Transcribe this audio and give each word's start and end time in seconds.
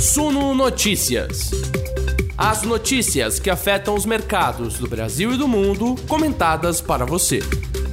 Suno 0.00 0.54
Notícias. 0.54 1.50
As 2.34 2.62
notícias 2.62 3.38
que 3.38 3.50
afetam 3.50 3.94
os 3.94 4.06
mercados 4.06 4.78
do 4.78 4.88
Brasil 4.88 5.34
e 5.34 5.36
do 5.36 5.46
mundo, 5.46 5.94
comentadas 6.08 6.80
para 6.80 7.04
você. 7.04 7.40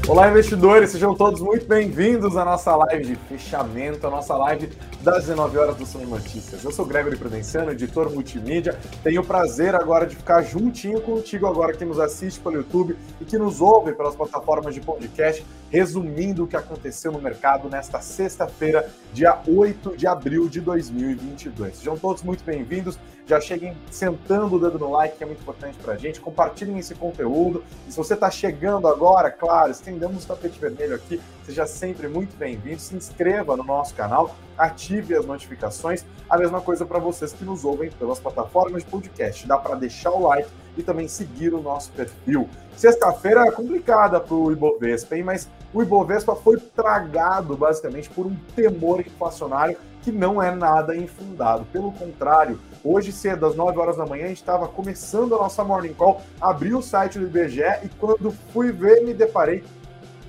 Olá, 0.07 0.29
investidores, 0.29 0.91
sejam 0.91 1.13
todos 1.13 1.41
muito 1.41 1.67
bem-vindos 1.67 2.37
à 2.37 2.45
nossa 2.45 2.73
live 2.77 3.07
de 3.07 3.15
fechamento, 3.27 4.07
a 4.07 4.09
nossa 4.09 4.37
live 4.37 4.69
das 5.01 5.25
19 5.25 5.57
horas 5.57 5.75
do 5.75 5.85
Suno 5.85 6.07
Notícias. 6.07 6.63
Eu 6.63 6.71
sou 6.71 6.85
Gregory 6.85 7.17
Prudenciano, 7.17 7.71
editor 7.71 8.09
multimídia. 8.09 8.79
Tenho 9.03 9.19
o 9.19 9.25
prazer 9.25 9.75
agora 9.75 10.05
de 10.05 10.15
ficar 10.15 10.43
juntinho 10.43 11.01
contigo 11.01 11.45
agora 11.45 11.73
que 11.73 11.83
nos 11.83 11.99
assiste 11.99 12.39
pelo 12.39 12.55
YouTube 12.55 12.95
e 13.19 13.25
que 13.25 13.37
nos 13.37 13.59
ouve 13.59 13.91
pelas 13.91 14.15
plataformas 14.15 14.73
de 14.73 14.79
podcast, 14.79 15.45
resumindo 15.69 16.43
o 16.43 16.47
que 16.47 16.55
aconteceu 16.55 17.11
no 17.11 17.21
mercado 17.21 17.69
nesta 17.69 17.99
sexta-feira, 17.99 18.89
dia 19.13 19.39
8 19.47 19.97
de 19.97 20.07
abril 20.07 20.47
de 20.47 20.61
2022. 20.61 21.77
Sejam 21.77 21.97
todos 21.97 22.23
muito 22.23 22.43
bem-vindos. 22.43 22.97
Já 23.25 23.41
cheguem 23.41 23.75
sentando 23.91 24.55
o 24.55 24.59
dedo 24.59 24.79
no 24.79 24.89
like, 24.89 25.17
que 25.17 25.23
é 25.23 25.27
muito 25.27 25.41
importante 25.41 25.77
para 25.79 25.93
a 25.93 25.97
gente. 25.97 26.21
Compartilhem 26.21 26.79
esse 26.79 26.95
conteúdo. 26.95 27.61
E 27.85 27.91
se 27.91 27.97
você 27.97 28.13
está 28.13 28.31
chegando 28.31 28.87
agora, 28.87 29.29
claro, 29.29 29.69
estendemos 29.69 30.23
o 30.23 30.27
tapete 30.27 30.57
vermelho 30.57 30.95
aqui. 30.95 31.19
Seja 31.45 31.65
sempre 31.65 32.07
muito 32.07 32.37
bem-vindo. 32.37 32.79
Se 32.79 32.95
inscreva 32.95 33.57
no 33.57 33.65
nosso 33.65 33.93
canal, 33.95 34.33
ative 34.57 35.13
as 35.13 35.25
notificações. 35.25 36.05
A 36.29 36.37
mesma 36.37 36.61
coisa 36.61 36.85
para 36.85 36.99
vocês 36.99 37.33
que 37.33 37.43
nos 37.43 37.65
ouvem 37.65 37.91
pelas 37.91 38.17
plataformas 38.17 38.85
de 38.85 38.89
podcast. 38.89 39.45
Dá 39.45 39.57
para 39.57 39.75
deixar 39.75 40.11
o 40.11 40.25
like 40.25 40.49
e 40.77 40.83
também 40.83 41.09
seguir 41.09 41.53
o 41.53 41.61
nosso 41.61 41.91
perfil. 41.91 42.47
Sexta-feira 42.77 43.45
é 43.45 43.51
complicada 43.51 44.19
para 44.19 44.35
o 44.35 44.51
Ibovespa, 44.51 45.17
hein? 45.17 45.23
mas 45.23 45.49
o 45.73 45.81
Ibovespa 45.81 46.35
foi 46.35 46.57
tragado 46.57 47.55
basicamente 47.55 48.09
por 48.09 48.25
um 48.25 48.35
temor 48.55 49.01
inflacionário 49.01 49.77
que 50.01 50.11
não 50.11 50.41
é 50.41 50.55
nada 50.55 50.95
infundado. 50.95 51.65
Pelo 51.65 51.91
contrário, 51.91 52.59
hoje 52.83 53.11
cedo, 53.11 53.45
às 53.45 53.55
9 53.55 53.77
horas 53.77 53.97
da 53.97 54.05
manhã, 54.05 54.25
a 54.25 54.29
gente 54.29 54.37
estava 54.37 54.67
começando 54.67 55.35
a 55.35 55.39
nossa 55.39 55.63
Morning 55.63 55.93
Call, 55.93 56.21
abri 56.39 56.73
o 56.73 56.81
site 56.81 57.19
do 57.19 57.25
IBGE 57.25 57.61
e 57.83 57.89
quando 57.99 58.31
fui 58.53 58.71
ver, 58.71 59.03
me 59.03 59.13
deparei 59.13 59.63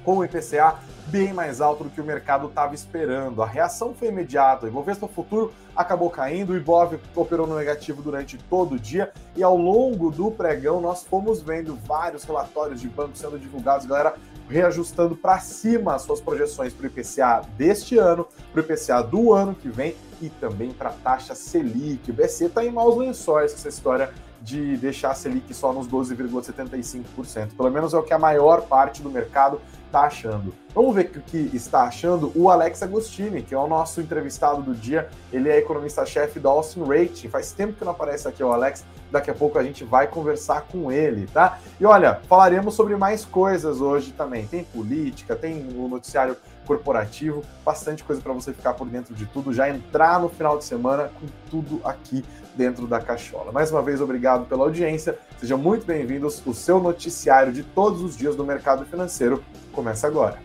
com 0.09 0.17
o 0.17 0.25
IPCA 0.25 0.77
bem 1.09 1.35
mais 1.35 1.61
alto 1.61 1.85
do 1.85 1.91
que 1.91 2.01
o 2.01 2.05
mercado 2.05 2.47
estava 2.47 2.75
esperando. 2.75 3.43
A 3.43 3.47
reação 3.47 3.93
foi 3.93 4.09
imediata. 4.09 4.65
O 4.65 4.69
Ibovespa 4.71 5.07
Futuro 5.07 5.53
acabou 5.77 6.09
caindo, 6.09 6.55
o 6.55 6.57
Ibov 6.57 6.99
operou 7.15 7.47
no 7.47 7.55
negativo 7.55 8.01
durante 8.01 8.39
todo 8.39 8.77
o 8.77 8.79
dia 8.79 9.13
e 9.37 9.43
ao 9.43 9.55
longo 9.55 10.11
do 10.11 10.31
pregão 10.31 10.81
nós 10.81 11.05
fomos 11.05 11.43
vendo 11.43 11.77
vários 11.87 12.25
relatórios 12.25 12.81
de 12.81 12.89
banco 12.89 13.19
sendo 13.19 13.39
divulgados, 13.39 13.85
galera 13.85 14.15
reajustando 14.49 15.15
para 15.15 15.39
cima 15.41 15.95
as 15.95 16.03
suas 16.03 16.23
projeções 16.23 16.73
para 16.73 16.85
o 16.85 16.87
IPCA 16.87 17.43
deste 17.59 17.99
ano, 17.99 18.27
para 18.51 18.63
o 18.63 18.65
IPCA 18.65 19.03
do 19.03 19.35
ano 19.35 19.55
que 19.55 19.69
vem 19.69 19.95
e 20.23 20.31
também 20.31 20.71
para 20.73 20.89
a 20.89 20.93
taxa 20.93 21.35
Selic. 21.35 22.11
O 22.11 22.15
BC 22.15 22.47
está 22.47 22.65
em 22.65 22.71
maus 22.71 22.97
lençóis 22.97 23.53
com 23.53 23.59
essa 23.59 23.69
história 23.69 24.11
de 24.41 24.77
deixar 24.77 25.11
a 25.11 25.15
Selic 25.15 25.53
só 25.53 25.73
nos 25.73 25.89
12,75%. 25.89 27.57
Pelo 27.57 27.71
menos 27.71 27.93
é 27.93 27.99
o 27.99 28.03
que 28.03 28.15
a 28.15 28.19
maior 28.19 28.63
parte 28.63 29.03
do 29.03 29.11
mercado 29.11 29.61
está 29.89 30.03
achando. 30.03 30.55
Vamos 30.75 30.95
ver 30.95 31.11
o 31.17 31.21
que 31.21 31.51
está 31.53 31.83
achando 31.83 32.31
o 32.35 32.49
Alex 32.49 32.83
Agostini, 32.83 33.43
que 33.43 33.55
é 33.55 33.59
o 33.59 33.67
nosso 33.67 34.01
entrevistado 34.01 34.63
do 34.63 34.75
dia. 34.75 35.09
Ele 35.33 35.49
é 35.49 35.59
economista-chefe 35.59 36.39
da 36.39 36.51
Austin 36.51 36.85
Rating. 36.85 37.29
Faz 37.29 37.51
tempo 37.53 37.73
que 37.73 37.85
não 37.85 37.93
aparece 37.93 38.29
aqui 38.29 38.43
o 38.45 38.53
Alex. 38.53 38.85
Daqui 39.11 39.31
a 39.31 39.35
pouco 39.35 39.59
a 39.59 39.63
gente 39.63 39.85
vai 39.85 40.07
conversar 40.07 40.63
com 40.63 40.93
ele, 40.93 41.27
tá? 41.27 41.59
E 41.81 41.87
olha, 41.87 42.21
falaremos 42.29 42.75
sobre 42.75 42.95
mais 42.95 43.25
coisas 43.25 43.81
hoje 43.81 44.13
também. 44.13 44.47
Tem 44.47 44.63
política, 44.63 45.35
tem 45.35 45.67
o 45.75 45.89
noticiário 45.89 46.37
corporativo, 46.69 47.43
bastante 47.65 48.05
coisa 48.05 48.21
para 48.21 48.35
você 48.35 48.53
ficar 48.53 48.75
por 48.75 48.87
dentro 48.87 49.15
de 49.15 49.25
tudo, 49.25 49.55
já 49.55 49.71
entrar 49.71 50.21
no 50.21 50.29
final 50.29 50.59
de 50.59 50.65
semana 50.65 51.11
com 51.19 51.27
tudo 51.51 51.81
aqui 51.83 52.23
dentro 52.55 52.87
da 52.87 53.01
cachola. 53.01 53.51
Mais 53.51 53.73
uma 53.73 53.81
vez, 53.81 54.03
obrigado 54.03 54.47
pela 54.47 54.65
audiência. 54.65 55.19
Sejam 55.41 55.57
muito 55.57 55.87
bem-vindos. 55.87 56.43
O 56.45 56.53
seu 56.53 56.79
noticiário 56.79 57.53
de 57.53 57.63
todos 57.63 58.03
os 58.03 58.17
dias 58.17 58.37
do 58.37 58.45
mercado 58.45 58.85
financeiro 58.85 59.43
começa 59.73 60.07
agora. 60.07 60.39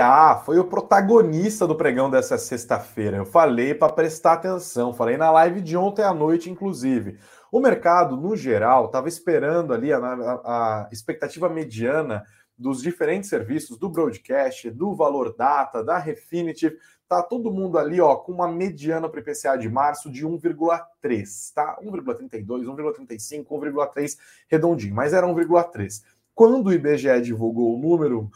PCA 0.00 0.42
foi 0.46 0.58
o 0.58 0.64
protagonista 0.64 1.66
do 1.66 1.76
pregão 1.76 2.08
dessa 2.08 2.38
sexta-feira. 2.38 3.18
Eu 3.18 3.26
falei 3.26 3.74
para 3.74 3.92
prestar 3.92 4.32
atenção, 4.32 4.94
falei 4.94 5.18
na 5.18 5.30
live 5.30 5.60
de 5.60 5.76
ontem 5.76 6.02
à 6.02 6.14
noite, 6.14 6.48
inclusive. 6.48 7.18
O 7.52 7.60
mercado, 7.60 8.16
no 8.16 8.34
geral, 8.34 8.86
estava 8.86 9.08
esperando 9.08 9.74
ali 9.74 9.92
a, 9.92 9.98
a, 9.98 10.84
a, 10.84 10.88
expectativa 10.90 11.50
mediana 11.50 12.24
dos 12.56 12.80
diferentes 12.80 13.28
serviços, 13.28 13.76
do 13.78 13.90
broadcast, 13.90 14.70
do 14.70 14.94
valor 14.94 15.34
data, 15.36 15.84
da 15.84 15.98
Refinitiv. 15.98 16.72
Tá 17.06 17.22
todo 17.22 17.52
mundo 17.52 17.76
ali 17.76 18.00
ó, 18.00 18.16
com 18.16 18.32
uma 18.32 18.48
mediana 18.48 19.08
para 19.08 19.18
o 19.18 19.20
IPCA 19.20 19.58
de 19.58 19.68
março 19.68 20.10
de 20.10 20.26
1,3, 20.26 21.52
tá? 21.54 21.76
1,32, 21.82 22.46
1,35, 22.46 23.46
1,3 23.46 24.16
redondinho, 24.48 24.94
mas 24.94 25.12
era 25.12 25.26
1,3. 25.26 26.02
Quando 26.34 26.68
o 26.68 26.72
IBGE 26.72 27.20
divulgou 27.20 27.74
o 27.74 27.78
número 27.78 28.30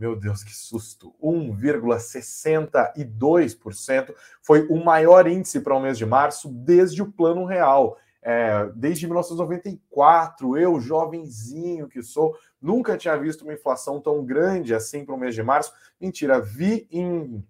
meu 0.00 0.16
Deus, 0.16 0.42
que 0.42 0.56
susto! 0.56 1.14
1,62% 1.22 4.14
foi 4.40 4.66
o 4.68 4.82
maior 4.82 5.28
índice 5.28 5.60
para 5.60 5.76
o 5.76 5.80
mês 5.80 5.98
de 5.98 6.06
março 6.06 6.48
desde 6.48 7.02
o 7.02 7.12
Plano 7.12 7.44
Real. 7.44 7.98
É, 8.22 8.70
desde 8.74 9.06
1994, 9.06 10.56
eu, 10.56 10.80
jovenzinho 10.80 11.86
que 11.86 12.02
sou, 12.02 12.34
nunca 12.60 12.96
tinha 12.96 13.16
visto 13.16 13.42
uma 13.42 13.52
inflação 13.52 14.00
tão 14.00 14.24
grande 14.24 14.74
assim 14.74 15.04
para 15.04 15.14
o 15.14 15.18
mês 15.18 15.34
de 15.34 15.42
março. 15.42 15.70
Mentira, 16.00 16.40
vi 16.40 16.88
em 16.90 17.44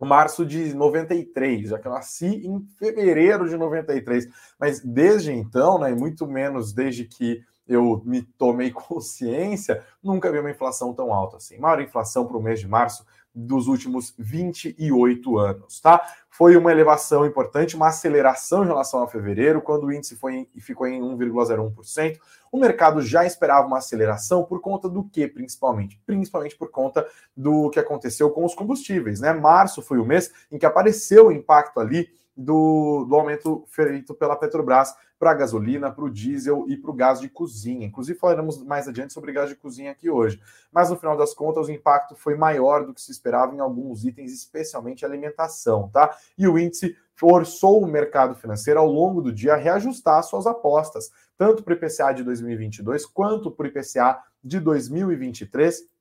março 0.00 0.44
de 0.44 0.74
93, 0.74 1.68
já 1.70 1.78
que 1.78 1.86
eu 1.86 1.92
nasci 1.92 2.46
em 2.46 2.60
fevereiro 2.78 3.48
de 3.48 3.56
93. 3.56 4.26
Mas 4.58 4.80
desde 4.80 5.30
então, 5.32 5.78
né, 5.78 5.94
muito 5.94 6.26
menos 6.26 6.72
desde 6.72 7.04
que 7.04 7.40
eu 7.66 8.02
me 8.04 8.22
tomei 8.22 8.70
consciência, 8.72 9.84
nunca 10.02 10.30
vi 10.30 10.38
uma 10.38 10.50
inflação 10.50 10.92
tão 10.92 11.12
alta 11.12 11.36
assim. 11.36 11.58
Maior 11.58 11.80
inflação 11.80 12.26
para 12.26 12.36
o 12.36 12.42
mês 12.42 12.60
de 12.60 12.68
março 12.68 13.04
dos 13.34 13.66
últimos 13.66 14.14
28 14.16 15.38
anos, 15.38 15.80
tá? 15.80 16.00
Foi 16.30 16.56
uma 16.56 16.70
elevação 16.70 17.26
importante, 17.26 17.74
uma 17.74 17.88
aceleração 17.88 18.62
em 18.62 18.68
relação 18.68 19.02
a 19.02 19.08
fevereiro, 19.08 19.60
quando 19.60 19.84
o 19.84 19.92
índice 19.92 20.14
foi 20.14 20.48
e 20.54 20.60
ficou 20.60 20.86
em 20.86 21.00
1,01%. 21.00 22.18
O 22.52 22.58
mercado 22.58 23.02
já 23.02 23.26
esperava 23.26 23.66
uma 23.66 23.78
aceleração 23.78 24.44
por 24.44 24.60
conta 24.60 24.88
do 24.88 25.02
que, 25.02 25.26
principalmente? 25.26 26.00
Principalmente 26.06 26.56
por 26.56 26.70
conta 26.70 27.04
do 27.36 27.70
que 27.70 27.80
aconteceu 27.80 28.30
com 28.30 28.44
os 28.44 28.54
combustíveis, 28.54 29.18
né? 29.18 29.32
Março 29.32 29.82
foi 29.82 29.98
o 29.98 30.04
mês 30.04 30.32
em 30.52 30.58
que 30.58 30.66
apareceu 30.66 31.26
o 31.26 31.32
impacto 31.32 31.80
ali 31.80 32.08
do, 32.36 33.04
do 33.08 33.14
aumento 33.14 33.64
feito 33.68 34.14
pela 34.14 34.36
Petrobras 34.36 34.94
para 35.18 35.30
a 35.30 35.34
gasolina, 35.34 35.90
para 35.90 36.04
o 36.04 36.10
diesel 36.10 36.64
e 36.68 36.76
para 36.76 36.90
o 36.90 36.94
gás 36.94 37.20
de 37.20 37.28
cozinha. 37.28 37.86
Inclusive, 37.86 38.18
falaremos 38.18 38.62
mais 38.62 38.88
adiante 38.88 39.12
sobre 39.12 39.32
gás 39.32 39.48
de 39.48 39.54
cozinha 39.54 39.92
aqui 39.92 40.10
hoje. 40.10 40.40
Mas 40.72 40.90
no 40.90 40.96
final 40.96 41.16
das 41.16 41.32
contas, 41.32 41.68
o 41.68 41.72
impacto 41.72 42.16
foi 42.16 42.34
maior 42.34 42.84
do 42.84 42.92
que 42.92 43.00
se 43.00 43.12
esperava 43.12 43.54
em 43.54 43.60
alguns 43.60 44.04
itens, 44.04 44.32
especialmente 44.32 45.04
alimentação, 45.04 45.88
tá? 45.88 46.14
E 46.36 46.46
o 46.48 46.58
índice 46.58 46.96
forçou 47.14 47.82
o 47.82 47.86
mercado 47.86 48.34
financeiro 48.34 48.80
ao 48.80 48.86
longo 48.86 49.22
do 49.22 49.32
dia 49.32 49.54
a 49.54 49.56
reajustar 49.56 50.22
suas 50.24 50.46
apostas, 50.46 51.10
tanto 51.38 51.62
para 51.62 51.74
o 51.74 51.76
IPCA 51.76 52.12
de 52.12 52.24
2022 52.24 53.06
quanto 53.06 53.50
para 53.50 53.64
o 53.64 53.68
IPCA 53.68 54.18
de 54.42 54.60
2023 54.60 55.93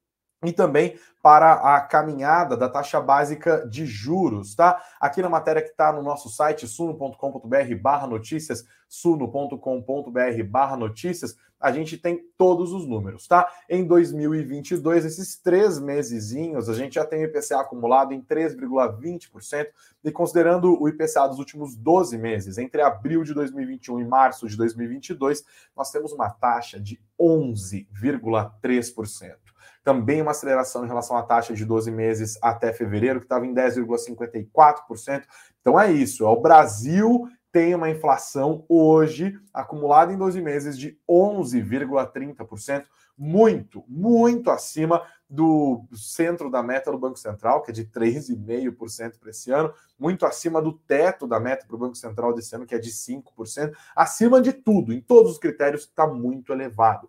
e 0.44 0.52
também 0.52 1.00
para 1.22 1.54
a 1.54 1.80
caminhada 1.80 2.58
da 2.58 2.68
taxa 2.68 3.00
básica 3.00 3.66
de 3.66 3.86
juros, 3.86 4.56
tá? 4.56 4.84
Aqui 5.00 5.22
na 5.22 5.30
matéria 5.30 5.62
que 5.62 5.70
está 5.70 5.94
no 5.94 6.04
nosso 6.04 6.30
site, 6.30 6.68
suno.com.br 6.68 7.76
barra 7.82 8.06
notícias, 8.06 8.66
suno.com.br 8.90 10.44
barra 10.46 10.76
notícias, 10.76 11.38
a 11.62 11.72
gente 11.72 11.98
tem 11.98 12.20
todos 12.38 12.74
os 12.74 12.86
números, 12.86 13.26
tá? 13.26 13.50
Em 13.70 13.88
2022, 13.88 15.06
esses 15.06 15.38
três 15.38 15.80
mesezinhos, 15.80 16.68
a 16.68 16.74
gente 16.74 16.96
já 16.96 17.06
tem 17.06 17.22
o 17.22 17.26
IPCA 17.26 17.62
acumulado 17.62 18.14
em 18.14 18.22
3,20%, 18.22 19.68
e 20.04 20.12
considerando 20.12 20.78
o 20.78 20.90
IPCA 20.90 21.30
dos 21.30 21.40
últimos 21.40 21.74
12 21.74 22.18
meses, 22.18 22.58
entre 22.58 22.82
abril 22.82 23.24
de 23.24 23.34
2021 23.34 24.02
e 24.02 24.06
março 24.06 24.46
de 24.46 24.58
2022, 24.58 25.46
nós 25.74 25.90
temos 25.90 26.12
uma 26.12 26.30
taxa 26.30 26.82
de 26.82 27.00
11,3% 27.18 29.43
também 29.84 30.22
uma 30.22 30.32
aceleração 30.32 30.86
em 30.86 30.88
relação 30.88 31.18
à 31.18 31.24
taxa 31.24 31.54
de 31.54 31.66
12 31.66 31.92
meses 31.92 32.38
até 32.42 32.72
fevereiro, 32.72 33.20
que 33.20 33.26
estava 33.26 33.46
em 33.46 33.54
10,54%. 33.54 35.24
Então 35.60 35.80
é 35.80 35.92
isso, 35.92 36.24
é 36.24 36.28
o 36.28 36.42
Brasil 36.42 37.28
tem 37.54 37.76
uma 37.76 37.88
inflação 37.88 38.66
hoje, 38.68 39.40
acumulada 39.54 40.12
em 40.12 40.18
12 40.18 40.42
meses, 40.42 40.76
de 40.76 40.98
11,30%, 41.08 42.86
muito, 43.16 43.84
muito 43.88 44.50
acima 44.50 45.06
do 45.30 45.86
centro 45.94 46.50
da 46.50 46.64
meta 46.64 46.92
do 46.92 46.98
Banco 46.98 47.18
Central, 47.18 47.62
que 47.62 47.70
é 47.70 47.74
de 47.74 47.86
3,5% 47.86 49.20
para 49.20 49.30
esse 49.30 49.52
ano, 49.52 49.72
muito 50.00 50.26
acima 50.26 50.60
do 50.60 50.74
teto 50.74 51.28
da 51.28 51.40
meta 51.40 51.68
para 51.68 51.76
o 51.76 51.80
Banco 51.80 51.96
Central 51.96 52.34
desse 52.34 52.56
ano, 52.56 52.66
que 52.66 52.74
é 52.74 52.80
de 52.80 52.90
5%, 52.90 53.72
acima 53.96 54.42
de 54.42 54.52
tudo, 54.52 54.92
em 54.92 55.00
todos 55.00 55.34
os 55.34 55.38
critérios, 55.38 55.84
está 55.84 56.08
muito 56.08 56.52
elevado. 56.52 57.08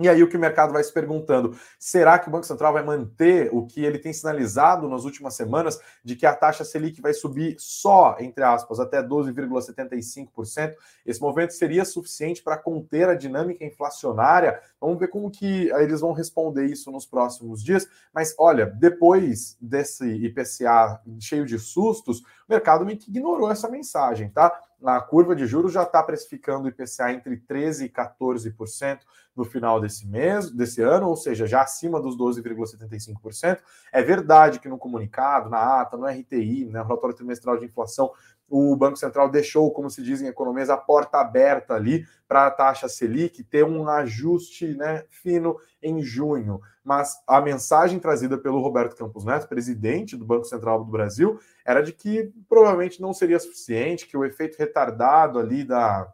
E 0.00 0.08
aí 0.08 0.22
o 0.22 0.28
que 0.28 0.36
o 0.36 0.40
mercado 0.40 0.72
vai 0.72 0.82
se 0.82 0.90
perguntando, 0.90 1.54
será 1.78 2.18
que 2.18 2.26
o 2.26 2.32
Banco 2.32 2.46
Central 2.46 2.72
vai 2.72 2.82
manter 2.82 3.50
o 3.52 3.66
que 3.66 3.84
ele 3.84 3.98
tem 3.98 4.14
sinalizado 4.14 4.88
nas 4.88 5.04
últimas 5.04 5.34
semanas 5.34 5.78
de 6.02 6.16
que 6.16 6.24
a 6.24 6.34
taxa 6.34 6.64
Selic 6.64 7.02
vai 7.02 7.12
subir 7.12 7.54
só, 7.58 8.16
entre 8.18 8.42
aspas, 8.42 8.80
até 8.80 9.02
12,75%? 9.02 10.74
Esse 11.04 11.20
movimento 11.20 11.52
seria 11.52 11.84
suficiente 11.84 12.42
para 12.42 12.56
conter 12.56 13.10
a 13.10 13.14
dinâmica 13.14 13.62
inflacionária? 13.62 14.58
Vamos 14.80 14.98
ver 14.98 15.08
como 15.08 15.30
que 15.30 15.68
eles 15.70 16.00
vão 16.00 16.14
responder 16.14 16.64
isso 16.64 16.90
nos 16.90 17.04
próximos 17.04 17.62
dias. 17.62 17.86
Mas 18.10 18.34
olha, 18.38 18.64
depois 18.64 19.58
desse 19.60 20.06
IPCA 20.06 20.98
cheio 21.20 21.44
de 21.44 21.58
sustos, 21.58 22.20
o 22.20 22.24
mercado 22.48 22.86
meio 22.86 22.98
que 22.98 23.10
ignorou 23.10 23.50
essa 23.50 23.68
mensagem, 23.68 24.30
tá? 24.30 24.50
A 24.84 25.00
curva 25.00 25.36
de 25.36 25.46
juros 25.46 25.72
já 25.72 25.82
está 25.82 26.02
precificando 26.02 26.64
o 26.64 26.68
IPCA 26.68 27.12
entre 27.12 27.36
13% 27.36 27.84
e 27.84 27.88
14% 27.88 29.00
no 29.36 29.44
final 29.44 29.80
desse 29.80 30.06
mês, 30.06 30.50
desse 30.50 30.82
ano, 30.82 31.08
ou 31.08 31.16
seja, 31.16 31.46
já 31.46 31.62
acima 31.62 32.00
dos 32.00 32.16
12,75%. 32.16 33.58
É 33.92 34.02
verdade 34.02 34.58
que 34.58 34.68
no 34.68 34.78
comunicado, 34.78 35.50
na 35.50 35.80
ata, 35.80 35.96
no 35.96 36.06
RTI, 36.06 36.66
né, 36.66 36.82
relatório 36.82 37.14
trimestral 37.14 37.58
de 37.58 37.66
inflação, 37.66 38.10
o 38.50 38.74
Banco 38.74 38.96
Central 38.96 39.30
deixou, 39.30 39.70
como 39.72 39.88
se 39.88 40.02
diz 40.02 40.20
em 40.20 40.26
economias, 40.26 40.68
a 40.68 40.76
porta 40.76 41.18
aberta 41.18 41.74
ali 41.74 42.04
para 42.26 42.46
a 42.46 42.50
taxa 42.50 42.88
Selic 42.88 43.44
ter 43.44 43.64
um 43.64 43.88
ajuste 43.88 44.74
né, 44.74 45.04
fino 45.08 45.56
em 45.80 46.02
junho. 46.02 46.60
Mas 46.82 47.14
a 47.28 47.40
mensagem 47.40 48.00
trazida 48.00 48.36
pelo 48.36 48.60
Roberto 48.60 48.96
Campos 48.96 49.24
Neto, 49.24 49.48
presidente 49.48 50.16
do 50.16 50.24
Banco 50.24 50.44
Central 50.44 50.84
do 50.84 50.90
Brasil, 50.90 51.38
era 51.64 51.80
de 51.80 51.92
que 51.92 52.32
provavelmente 52.48 53.00
não 53.00 53.14
seria 53.14 53.38
suficiente, 53.38 54.06
que 54.06 54.16
o 54.16 54.24
efeito 54.24 54.58
retardado 54.58 55.38
ali 55.38 55.62
da, 55.62 56.12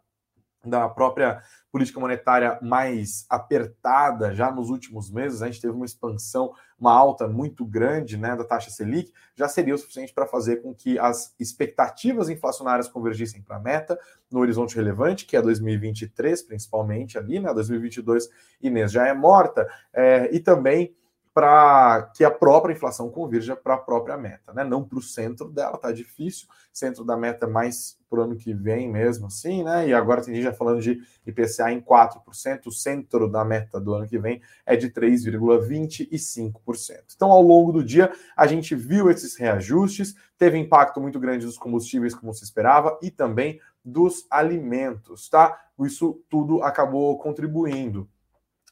da 0.66 0.88
própria 0.88 1.42
política 1.70 2.00
monetária 2.00 2.58
mais 2.62 3.26
apertada 3.28 4.34
já 4.34 4.50
nos 4.50 4.70
últimos 4.70 5.10
meses, 5.10 5.42
a 5.42 5.46
gente 5.46 5.60
teve 5.60 5.74
uma 5.74 5.84
expansão, 5.84 6.52
uma 6.78 6.92
alta 6.92 7.28
muito 7.28 7.64
grande 7.64 8.16
né, 8.16 8.34
da 8.34 8.44
taxa 8.44 8.70
Selic, 8.70 9.12
já 9.34 9.46
seria 9.46 9.74
o 9.74 9.78
suficiente 9.78 10.12
para 10.12 10.26
fazer 10.26 10.62
com 10.62 10.74
que 10.74 10.98
as 10.98 11.34
expectativas 11.38 12.28
inflacionárias 12.28 12.88
convergissem 12.88 13.42
para 13.42 13.56
a 13.56 13.60
meta 13.60 13.98
no 14.30 14.40
horizonte 14.40 14.74
relevante, 14.74 15.26
que 15.26 15.36
é 15.36 15.42
2023, 15.42 16.42
principalmente 16.42 17.18
ali, 17.18 17.38
né? 17.38 17.52
2022, 17.52 18.28
Inês 18.62 18.90
já 18.90 19.06
é 19.06 19.14
morta, 19.14 19.68
é, 19.92 20.34
e 20.34 20.40
também 20.40 20.96
para 21.36 22.10
que 22.14 22.24
a 22.24 22.30
própria 22.30 22.72
inflação 22.72 23.10
convirja 23.10 23.54
para 23.54 23.74
a 23.74 23.78
própria 23.78 24.16
meta, 24.16 24.54
né? 24.54 24.64
Não 24.64 24.82
para 24.82 24.98
o 24.98 25.02
centro 25.02 25.50
dela, 25.50 25.76
tá 25.76 25.92
difícil. 25.92 26.48
Centro 26.72 27.04
da 27.04 27.14
meta 27.14 27.44
é 27.44 27.48
mais 27.48 27.98
para 28.08 28.20
o 28.20 28.22
ano 28.22 28.36
que 28.36 28.54
vem 28.54 28.90
mesmo, 28.90 29.26
assim, 29.26 29.62
né? 29.62 29.86
E 29.86 29.92
agora 29.92 30.22
tem 30.22 30.34
gente 30.34 30.44
já 30.44 30.54
falando 30.54 30.80
de 30.80 30.98
IPCA 31.26 31.70
em 31.70 31.82
4%, 31.82 32.68
o 32.68 32.72
centro 32.72 33.30
da 33.30 33.44
meta 33.44 33.78
do 33.78 33.92
ano 33.92 34.08
que 34.08 34.18
vem 34.18 34.40
é 34.64 34.76
de 34.76 34.88
3,25%. 34.88 37.02
Então, 37.14 37.30
ao 37.30 37.42
longo 37.42 37.70
do 37.70 37.84
dia, 37.84 38.10
a 38.34 38.46
gente 38.46 38.74
viu 38.74 39.10
esses 39.10 39.36
reajustes, 39.36 40.14
teve 40.38 40.56
impacto 40.56 41.02
muito 41.02 41.20
grande 41.20 41.44
dos 41.44 41.58
combustíveis, 41.58 42.14
como 42.14 42.32
se 42.32 42.44
esperava, 42.44 42.98
e 43.02 43.10
também 43.10 43.60
dos 43.84 44.26
alimentos, 44.30 45.28
tá? 45.28 45.66
Isso 45.80 46.18
tudo 46.30 46.62
acabou 46.62 47.18
contribuindo. 47.18 48.08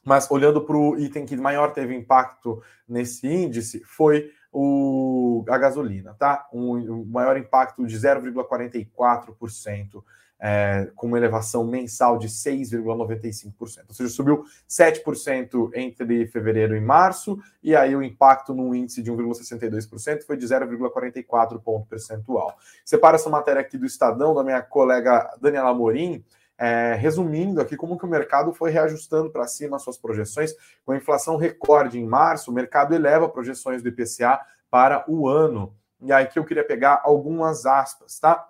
Mas 0.04 0.30
olhando 0.30 0.60
para 0.60 0.76
o 0.76 0.98
item 0.98 1.24
que 1.24 1.36
maior 1.36 1.72
teve 1.72 1.94
impacto 1.94 2.62
nesse 2.86 3.26
índice 3.26 3.82
foi 3.84 4.30
o, 4.52 5.44
a 5.48 5.58
gasolina, 5.58 6.14
tá? 6.14 6.46
Um, 6.52 6.76
um 6.76 7.04
maior 7.06 7.36
impacto 7.36 7.84
de 7.84 7.98
0,44%, 7.98 10.04
é, 10.38 10.90
com 10.94 11.08
uma 11.08 11.16
elevação 11.16 11.64
mensal 11.64 12.18
de 12.18 12.28
6,95%. 12.28 13.84
Ou 13.88 13.94
seja, 13.94 14.10
subiu 14.10 14.44
7% 14.68 15.70
entre 15.74 16.26
fevereiro 16.26 16.76
e 16.76 16.80
março, 16.80 17.38
e 17.62 17.74
aí 17.74 17.96
o 17.96 18.02
impacto 18.02 18.54
no 18.54 18.74
índice 18.74 19.02
de 19.02 19.10
1,62% 19.10 20.22
foi 20.22 20.36
de 20.36 20.46
0,44 20.46 21.60
ponto 21.60 21.88
percentual. 21.88 22.56
Separa 22.84 23.16
essa 23.16 23.30
matéria 23.30 23.60
aqui 23.60 23.76
do 23.76 23.86
Estadão, 23.86 24.34
da 24.34 24.44
minha 24.44 24.62
colega 24.62 25.34
Daniela 25.40 25.74
Morim. 25.74 26.22
É, 26.56 26.94
resumindo 26.94 27.60
aqui 27.60 27.76
como 27.76 27.98
que 27.98 28.04
o 28.04 28.08
mercado 28.08 28.52
foi 28.52 28.70
reajustando 28.70 29.30
para 29.30 29.46
cima 29.46 29.78
suas 29.78 29.98
projeções, 29.98 30.54
com 30.84 30.92
a 30.92 30.96
inflação 30.96 31.36
recorde 31.36 31.98
em 31.98 32.06
março, 32.06 32.50
o 32.50 32.54
mercado 32.54 32.94
eleva 32.94 33.28
projeções 33.28 33.82
do 33.82 33.88
IPCA 33.88 34.40
para 34.70 35.04
o 35.08 35.28
ano. 35.28 35.74
E 36.00 36.12
aí 36.12 36.26
que 36.26 36.38
eu 36.38 36.44
queria 36.44 36.64
pegar 36.64 37.00
algumas 37.02 37.66
aspas, 37.66 38.18
tá? 38.18 38.46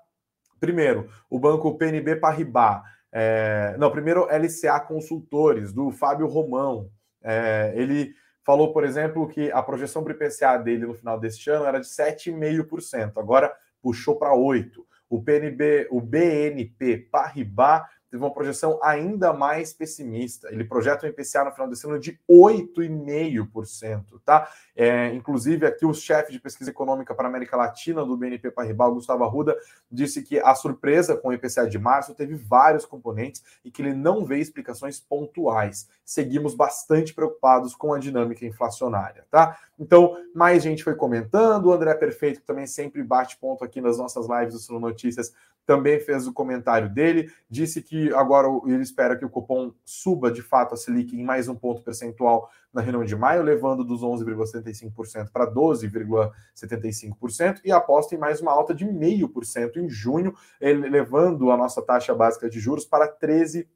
Primeiro, 0.61 1.09
o 1.31 1.39
banco 1.39 1.77
PNB 1.77 2.17
Paribas, 2.17 2.83
é, 3.13 3.77
não, 3.79 3.91
primeiro 3.91 4.27
LCA 4.27 4.81
Consultores, 4.81 5.73
do 5.73 5.91
Fábio 5.93 6.27
Romão, 6.27 6.91
é, 7.23 7.73
ele 7.77 8.13
falou, 8.45 8.73
por 8.73 8.85
exemplo, 8.85 9.29
que 9.29 9.51
a 9.53 9.63
projeção 9.63 10.03
para 10.03 10.13
o 10.13 10.17
IPCA 10.17 10.59
dele 10.59 10.87
no 10.87 10.95
final 10.95 11.19
deste 11.19 11.49
ano 11.49 11.65
era 11.65 11.81
de 11.81 11.87
7,5%, 11.87 13.13
agora 13.17 13.55
puxou 13.81 14.17
para 14.17 14.35
8%. 14.35 14.85
O 15.15 15.23
PNB, 15.23 15.87
o 15.93 16.01
BNP 16.01 17.09
Paribas 17.09 17.83
teve 18.15 18.23
uma 18.23 18.33
projeção 18.33 18.79
ainda 18.81 19.33
mais 19.33 19.73
pessimista. 19.73 20.49
Ele 20.53 20.63
projeta 20.63 21.05
um 21.05 21.09
IPCA 21.09 21.47
no 21.47 21.51
final 21.51 21.69
desse 21.69 21.85
ano 21.85 21.99
de 21.99 22.17
8,5%, 22.31 24.21
tá? 24.25 24.49
É, 24.77 25.13
inclusive, 25.13 25.67
aqui 25.67 25.85
o 25.85 25.93
chefe 25.93 26.31
de 26.31 26.39
pesquisa 26.39 26.71
econômica 26.71 27.13
para 27.13 27.27
a 27.27 27.29
América 27.29 27.57
Latina 27.57 28.05
do 28.05 28.17
BNP 28.17 28.53
Paribas, 28.53 28.95
Gustavo 28.95 29.25
Arruda, 29.25 29.57
disse 29.91 30.23
que 30.23 30.39
a 30.39 30.55
surpresa 30.55 31.17
com 31.17 31.31
o 31.31 31.33
IPCA 31.33 31.67
de 31.67 31.77
março 31.77 32.15
teve 32.15 32.37
vários 32.37 32.87
componentes 32.87 33.43
e 33.65 33.71
que 33.71 33.83
ele 33.83 33.93
não 33.93 34.25
vê 34.25 34.39
explicações 34.39 35.01
pontuais. 35.01 35.89
Seguimos 36.05 36.55
bastante 36.55 37.13
preocupados 37.13 37.75
com 37.75 37.93
a 37.93 37.99
dinâmica 37.99 38.47
inflacionária, 38.47 39.27
tá? 39.29 39.59
Então, 39.77 40.17
mais 40.33 40.63
gente 40.63 40.85
foi 40.85 40.95
comentando, 40.95 41.67
o 41.67 41.73
André 41.73 41.95
Perfeito, 41.95 42.41
que 42.41 42.47
também 42.47 42.67
sempre 42.67 43.03
bate 43.03 43.37
ponto 43.39 43.65
aqui 43.65 43.81
nas 43.81 43.99
nossas 43.99 44.29
lives 44.29 44.55
do 44.55 44.61
Suno 44.61 44.79
Notícias, 44.79 45.33
também 45.67 45.99
fez 46.01 46.27
o 46.27 46.33
comentário 46.33 46.89
dele, 46.89 47.33
disse 47.49 47.83
que 47.83 48.04
agora 48.13 48.49
ele 48.67 48.83
espera 48.83 49.17
que 49.17 49.25
o 49.25 49.31
cupom 49.31 49.73
suba 49.85 50.31
de 50.31 50.43
fato 50.43 50.75
a 50.75 50.77
Selic 50.77 51.17
em 51.17 51.25
mais 51.25 51.49
um 51.49 51.55
ponto 51.55 51.83
percentual 51.83 52.51
na 52.73 52.81
reunião 52.81 53.05
de 53.05 53.15
maio, 53.15 53.43
levando 53.43 53.85
dos 53.85 54.03
11,75% 54.03 55.31
para 55.33 55.47
12,75% 55.47 57.61
e 57.65 57.71
aposta 57.71 58.15
em 58.15 58.19
mais 58.19 58.41
uma 58.41 58.53
alta 58.53 58.75
de 58.75 58.85
0,5% 58.85 59.77
em 59.77 59.89
junho, 59.89 60.35
levando 60.61 61.51
a 61.51 61.57
nossa 61.57 61.81
taxa 61.81 62.15
básica 62.15 62.51
de 62.51 62.59
juros 62.59 62.85
para 62.85 63.07
13 63.07 63.69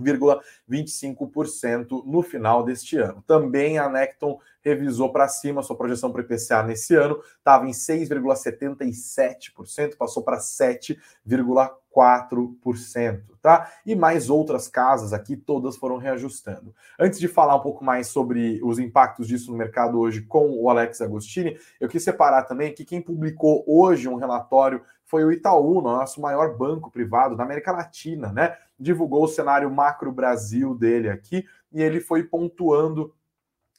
0,25% 0.00 2.04
no 2.04 2.22
final 2.22 2.64
deste 2.64 2.98
ano. 2.98 3.22
Também 3.26 3.78
a 3.78 3.88
Necton 3.88 4.38
revisou 4.62 5.10
para 5.12 5.26
cima 5.28 5.62
sua 5.62 5.76
projeção 5.76 6.10
para 6.10 6.22
o 6.22 6.24
IPCA 6.24 6.64
nesse 6.64 6.96
ano, 6.96 7.20
estava 7.38 7.68
em 7.68 7.70
6,77%, 7.70 9.96
passou 9.96 10.24
para 10.24 10.38
7,4%, 10.38 13.22
tá? 13.40 13.70
E 13.86 13.94
mais 13.94 14.28
outras 14.28 14.66
casas 14.66 15.12
aqui, 15.12 15.36
todas 15.36 15.76
foram 15.76 15.98
reajustando. 15.98 16.74
Antes 16.98 17.20
de 17.20 17.28
falar 17.28 17.54
um 17.54 17.60
pouco 17.60 17.84
mais 17.84 18.08
sobre 18.08 18.60
os 18.62 18.80
impactos 18.80 19.28
disso 19.28 19.52
no 19.52 19.56
mercado 19.56 20.00
hoje 20.00 20.22
com 20.22 20.50
o 20.50 20.68
Alex 20.68 21.00
Agostini, 21.00 21.56
eu 21.80 21.88
quis 21.88 22.02
separar 22.02 22.42
também 22.42 22.74
que 22.74 22.84
quem 22.84 23.00
publicou 23.00 23.62
hoje 23.68 24.08
um 24.08 24.16
relatório 24.16 24.82
foi 25.04 25.24
o 25.24 25.30
Itaú, 25.30 25.80
nosso 25.80 26.20
maior 26.20 26.56
banco 26.56 26.90
privado 26.90 27.36
da 27.36 27.44
América 27.44 27.70
Latina, 27.70 28.32
né? 28.32 28.56
Divulgou 28.78 29.24
o 29.24 29.28
cenário 29.28 29.70
macro 29.70 30.12
Brasil 30.12 30.74
dele 30.74 31.08
aqui 31.08 31.44
e 31.72 31.82
ele 31.82 32.00
foi 32.00 32.22
pontuando 32.24 33.14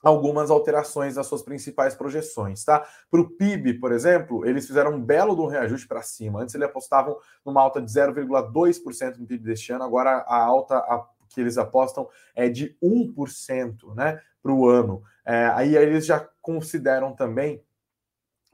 algumas 0.03 0.51
alterações 0.51 1.15
nas 1.15 1.27
suas 1.27 1.41
principais 1.41 1.95
projeções, 1.95 2.63
tá? 2.63 2.85
Para 3.09 3.21
o 3.21 3.29
PIB, 3.29 3.75
por 3.75 3.91
exemplo, 3.91 4.45
eles 4.45 4.67
fizeram 4.67 4.93
um 4.93 5.01
belo 5.01 5.41
um 5.43 5.47
reajuste 5.47 5.87
para 5.87 6.01
cima. 6.01 6.41
Antes 6.41 6.55
eles 6.55 6.67
apostavam 6.67 7.17
numa 7.45 7.61
alta 7.61 7.81
de 7.81 7.91
0,2% 7.91 9.17
no 9.17 9.27
PIB 9.27 9.43
deste 9.43 9.71
ano, 9.71 9.83
agora 9.83 10.23
a 10.27 10.43
alta 10.43 10.77
a, 10.77 11.05
que 11.29 11.41
eles 11.41 11.57
apostam 11.57 12.07
é 12.35 12.47
de 12.47 12.77
1%, 12.81 13.95
né, 13.95 14.21
para 14.41 14.51
o 14.51 14.67
ano. 14.67 15.03
É, 15.25 15.47
aí 15.47 15.75
eles 15.75 16.05
já 16.05 16.27
consideram 16.41 17.13
também 17.13 17.61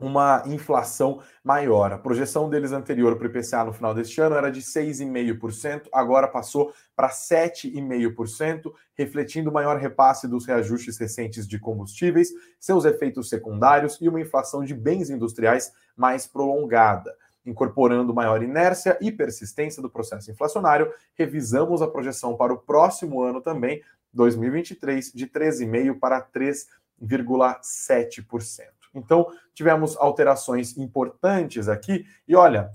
uma 0.03 0.43
inflação 0.45 1.21
maior. 1.41 1.93
A 1.93 1.97
projeção 1.97 2.49
deles 2.49 2.73
anterior 2.73 3.15
para 3.15 3.25
o 3.25 3.29
IPCA 3.29 3.63
no 3.63 3.71
final 3.71 3.95
deste 3.95 4.19
ano 4.19 4.35
era 4.35 4.51
de 4.51 4.61
6,5%, 4.61 5.87
agora 5.93 6.27
passou 6.27 6.73
para 6.93 7.07
7,5%, 7.09 8.73
refletindo 8.95 9.49
o 9.49 9.53
maior 9.53 9.77
repasse 9.77 10.27
dos 10.27 10.45
reajustes 10.45 10.97
recentes 10.97 11.47
de 11.47 11.57
combustíveis, 11.57 12.33
seus 12.59 12.83
efeitos 12.83 13.29
secundários 13.29 13.97
e 14.01 14.09
uma 14.09 14.19
inflação 14.19 14.65
de 14.65 14.73
bens 14.73 15.09
industriais 15.09 15.71
mais 15.95 16.27
prolongada. 16.27 17.15
Incorporando 17.45 18.13
maior 18.13 18.43
inércia 18.43 18.97
e 18.99 19.09
persistência 19.09 19.81
do 19.81 19.89
processo 19.89 20.29
inflacionário, 20.29 20.91
revisamos 21.15 21.81
a 21.81 21.87
projeção 21.87 22.35
para 22.35 22.53
o 22.53 22.57
próximo 22.57 23.21
ano 23.21 23.39
também, 23.41 23.81
2023, 24.13 25.13
de 25.13 25.27
13,5% 25.27 25.97
para 25.97 26.21
3,7%. 26.21 28.72
Então, 28.93 29.27
tivemos 29.53 29.97
alterações 29.97 30.77
importantes 30.77 31.67
aqui. 31.67 32.05
E 32.27 32.35
olha, 32.35 32.69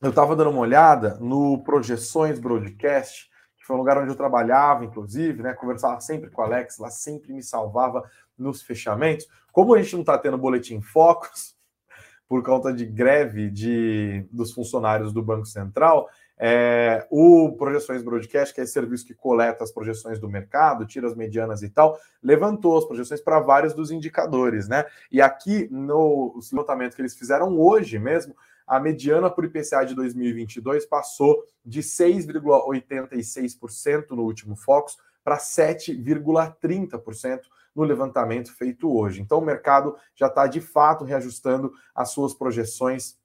eu 0.00 0.10
estava 0.10 0.34
dando 0.34 0.50
uma 0.50 0.60
olhada 0.60 1.18
no 1.20 1.62
Projeções 1.62 2.38
Broadcast, 2.38 3.28
que 3.56 3.66
foi 3.66 3.76
um 3.76 3.78
lugar 3.78 3.98
onde 3.98 4.10
eu 4.10 4.16
trabalhava, 4.16 4.84
inclusive, 4.84 5.42
né? 5.42 5.52
Conversava 5.52 6.00
sempre 6.00 6.30
com 6.30 6.40
o 6.40 6.44
Alex, 6.44 6.78
lá 6.78 6.90
sempre 6.90 7.32
me 7.32 7.42
salvava 7.42 8.08
nos 8.38 8.62
fechamentos. 8.62 9.26
Como 9.52 9.74
a 9.74 9.82
gente 9.82 9.92
não 9.94 10.00
está 10.00 10.16
tendo 10.16 10.38
boletim 10.38 10.80
focos, 10.80 11.54
por 12.28 12.42
conta 12.42 12.72
de 12.72 12.86
greve 12.86 13.50
de, 13.50 14.26
dos 14.30 14.52
funcionários 14.52 15.12
do 15.12 15.22
Banco 15.22 15.46
Central, 15.46 16.08
é, 16.42 17.06
o 17.10 17.52
Projeções 17.52 18.02
Broadcast, 18.02 18.54
que 18.54 18.62
é 18.62 18.64
esse 18.64 18.72
serviço 18.72 19.04
que 19.04 19.12
coleta 19.12 19.62
as 19.62 19.70
projeções 19.70 20.18
do 20.18 20.26
mercado, 20.26 20.86
tira 20.86 21.06
as 21.06 21.14
medianas 21.14 21.62
e 21.62 21.68
tal, 21.68 22.00
levantou 22.22 22.78
as 22.78 22.86
projeções 22.86 23.20
para 23.20 23.38
vários 23.40 23.74
dos 23.74 23.90
indicadores, 23.90 24.66
né? 24.66 24.86
E 25.12 25.20
aqui 25.20 25.68
no 25.70 26.40
levantamento 26.50 26.96
que 26.96 27.02
eles 27.02 27.14
fizeram 27.14 27.60
hoje 27.60 27.98
mesmo, 27.98 28.34
a 28.66 28.80
mediana 28.80 29.28
por 29.28 29.44
IPCA 29.44 29.84
de 29.84 29.94
2022 29.94 30.86
passou 30.86 31.44
de 31.62 31.82
6,86% 31.82 34.12
no 34.12 34.22
último 34.22 34.56
Focus 34.56 34.96
para 35.22 35.36
7,30% 35.36 37.42
no 37.76 37.82
levantamento 37.82 38.56
feito 38.56 38.90
hoje. 38.90 39.20
Então, 39.20 39.40
o 39.40 39.44
mercado 39.44 39.94
já 40.14 40.28
está 40.28 40.46
de 40.46 40.62
fato 40.62 41.04
reajustando 41.04 41.70
as 41.94 42.12
suas 42.12 42.32
projeções 42.32 43.18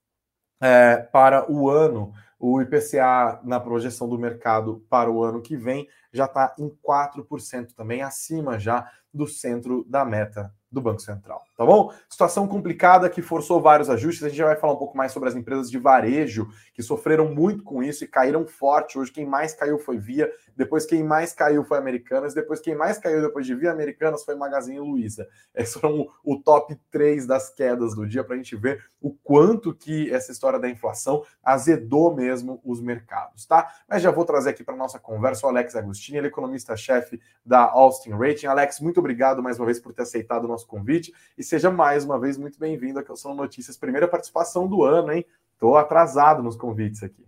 é, 0.59 0.97
para 0.97 1.49
o 1.49 1.69
ano 1.69 2.13
o 2.47 2.61
IPCA 2.61 3.39
na 3.43 3.59
projeção 3.59 4.07
do 4.07 4.19
mercado 4.19 4.85
para 4.87 5.09
o 5.09 5.23
ano 5.23 5.41
que 5.41 5.57
vem 5.57 5.87
já 6.13 6.25
está 6.25 6.53
em 6.59 6.69
4% 6.87 7.73
também, 7.75 8.03
acima 8.03 8.59
já 8.59 8.87
do 9.11 9.25
centro 9.25 9.83
da 9.89 10.05
meta 10.05 10.53
do 10.71 10.79
Banco 10.79 11.01
Central, 11.01 11.43
tá 11.57 11.65
bom? 11.65 11.91
Situação 12.07 12.47
complicada 12.47 13.09
que 13.09 13.21
forçou 13.21 13.59
vários 13.59 13.89
ajustes. 13.89 14.23
A 14.23 14.27
gente 14.27 14.37
já 14.37 14.45
vai 14.45 14.57
falar 14.57 14.73
um 14.73 14.77
pouco 14.77 14.95
mais 14.95 15.11
sobre 15.11 15.29
as 15.29 15.35
empresas 15.35 15.71
de 15.71 15.79
varejo 15.79 16.47
que 16.73 16.83
sofreram 16.83 17.33
muito 17.33 17.63
com 17.63 17.81
isso 17.81 18.03
e 18.03 18.07
caíram 18.07 18.45
forte. 18.45 18.99
Hoje 18.99 19.11
quem 19.11 19.25
mais 19.25 19.55
caiu 19.55 19.79
foi 19.79 19.97
Via, 19.97 20.29
depois 20.55 20.85
quem 20.85 21.03
mais 21.03 21.33
caiu 21.33 21.63
foi 21.63 21.77
Americanas, 21.77 22.33
depois 22.33 22.59
quem 22.59 22.75
mais 22.75 22.97
caiu 22.97 23.21
depois 23.21 23.45
de 23.45 23.53
Via 23.55 23.71
Americanas 23.71 24.23
foi 24.23 24.35
Magazine 24.35 24.79
Luiza. 24.79 25.27
Esses 25.53 25.73
foram 25.73 26.07
o 26.23 26.39
top 26.41 26.75
3 26.91 27.25
das 27.25 27.49
quedas 27.49 27.95
do 27.95 28.07
dia 28.07 28.23
para 28.23 28.35
a 28.35 28.37
gente 28.37 28.55
ver 28.55 28.83
o 29.01 29.13
quanto 29.13 29.73
que 29.73 30.11
essa 30.13 30.31
história 30.31 30.59
da 30.59 30.69
inflação 30.69 31.23
azedou 31.43 32.15
mesmo 32.15 32.61
os 32.63 32.79
mercados, 32.81 33.45
tá? 33.45 33.71
Mas 33.87 34.01
já 34.01 34.11
vou 34.11 34.25
trazer 34.25 34.51
aqui 34.51 34.63
para 34.63 34.75
nossa 34.75 34.99
conversa 34.99 35.45
o 35.45 35.49
Alex 35.49 35.75
Agostini, 35.75 36.17
ele 36.17 36.27
é 36.27 36.29
economista-chefe 36.29 37.19
da 37.45 37.61
Austin 37.61 38.11
Rating. 38.11 38.47
Alex, 38.47 38.79
muito 38.79 38.99
obrigado 38.99 39.43
mais 39.43 39.59
uma 39.59 39.65
vez 39.65 39.79
por 39.79 39.93
ter 39.93 40.03
aceitado 40.03 40.45
o 40.45 40.47
nosso 40.47 40.67
convite 40.67 41.13
e 41.37 41.43
seja 41.43 41.69
mais 41.69 42.05
uma 42.05 42.19
vez 42.19 42.37
muito 42.37 42.59
bem-vindo 42.59 42.99
aqui 42.99 43.11
ao 43.11 43.17
São 43.17 43.33
Notícias, 43.33 43.77
primeira 43.77 44.07
participação 44.07 44.67
do 44.67 44.83
ano, 44.83 45.11
hein? 45.11 45.25
Estou 45.53 45.77
atrasado 45.77 46.43
nos 46.43 46.55
convites 46.55 47.01
aqui. 47.01 47.25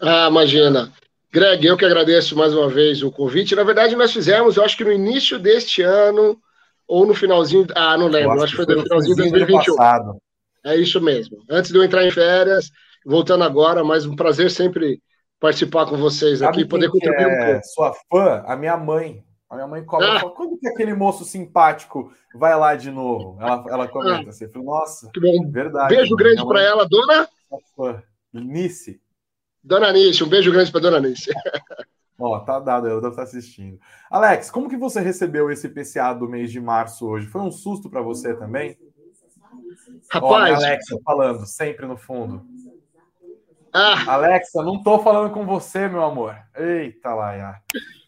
Ah, 0.00 0.28
imagina. 0.28 0.92
Greg, 1.32 1.64
eu 1.64 1.76
que 1.76 1.84
agradeço 1.84 2.36
mais 2.36 2.52
uma 2.52 2.68
vez 2.68 3.02
o 3.02 3.12
convite. 3.12 3.54
Na 3.54 3.62
verdade, 3.62 3.94
nós 3.94 4.12
fizemos, 4.12 4.56
eu 4.56 4.64
acho 4.64 4.76
que 4.76 4.84
no 4.84 4.92
início 4.92 5.38
deste 5.38 5.80
ano, 5.82 6.36
ou 6.90 7.06
no 7.06 7.14
finalzinho. 7.14 7.66
Ah, 7.76 7.96
não 7.96 8.08
lembro, 8.08 8.32
acho, 8.32 8.44
acho 8.44 8.56
que 8.56 8.64
foi 8.64 8.74
no 8.74 8.82
finalzinho 8.82 9.14
de 9.14 9.22
2021. 9.22 9.76
Passado. 9.76 10.20
É 10.64 10.76
isso 10.76 11.00
mesmo. 11.00 11.38
Antes 11.48 11.70
de 11.70 11.78
eu 11.78 11.84
entrar 11.84 12.04
em 12.04 12.10
férias, 12.10 12.70
voltando 13.06 13.44
agora, 13.44 13.84
mas 13.84 14.04
um 14.04 14.16
prazer 14.16 14.50
sempre 14.50 15.00
participar 15.38 15.86
com 15.86 15.96
vocês 15.96 16.40
Sabe 16.40 16.50
aqui, 16.50 16.68
poder 16.68 16.90
contribuir 16.90 17.22
é 17.22 17.26
um 17.26 17.46
pouco. 17.52 17.66
Sua 17.66 17.94
fã, 18.10 18.44
a 18.44 18.56
minha 18.56 18.76
mãe. 18.76 19.24
A 19.48 19.54
minha 19.54 19.66
mãe 19.66 19.84
cobra, 19.84 20.16
ah. 20.16 20.20
fala, 20.20 20.32
quando 20.32 20.58
que 20.58 20.68
aquele 20.68 20.94
moço 20.94 21.24
simpático 21.24 22.12
vai 22.34 22.56
lá 22.56 22.76
de 22.76 22.90
novo? 22.90 23.36
Ela, 23.40 23.64
ela 23.68 23.88
comenta 23.88 24.26
ah. 24.26 24.28
assim, 24.28 24.46
nossa, 24.54 25.10
que 25.12 25.20
bom. 25.20 25.50
verdade. 25.50 25.94
Beijo 25.94 26.14
grande 26.14 26.44
para 26.46 26.62
ela, 26.62 26.86
dona... 26.88 27.28
Nice. 28.32 29.00
Dona 29.62 29.92
Nice, 29.92 30.22
um 30.24 30.28
beijo 30.28 30.50
grande 30.50 30.70
para 30.70 30.80
dona 30.80 31.00
Nice. 31.00 31.30
Ó, 32.18 32.38
tá 32.40 32.60
dado, 32.60 32.86
ela 32.86 33.00
deve 33.00 33.12
estar 33.12 33.22
assistindo. 33.22 33.78
Alex, 34.10 34.50
como 34.50 34.68
que 34.68 34.76
você 34.76 35.00
recebeu 35.00 35.50
esse 35.50 35.68
PCA 35.68 36.12
do 36.12 36.28
mês 36.28 36.52
de 36.52 36.60
março 36.60 37.06
hoje? 37.06 37.26
Foi 37.26 37.40
um 37.40 37.50
susto 37.50 37.88
para 37.88 38.02
você 38.02 38.34
também? 38.34 38.78
Rapaz... 40.10 40.22
Ó, 40.22 40.36
Alexa 40.36 40.98
falando, 41.04 41.46
sempre 41.46 41.86
no 41.86 41.96
fundo. 41.96 42.44
Ah. 43.72 44.14
Alexa, 44.14 44.62
não 44.62 44.82
tô 44.82 44.98
falando 44.98 45.32
com 45.32 45.46
você, 45.46 45.88
meu 45.88 46.02
amor. 46.02 46.36
Eita 46.56 47.14
lá, 47.14 47.36
já. 47.36 47.60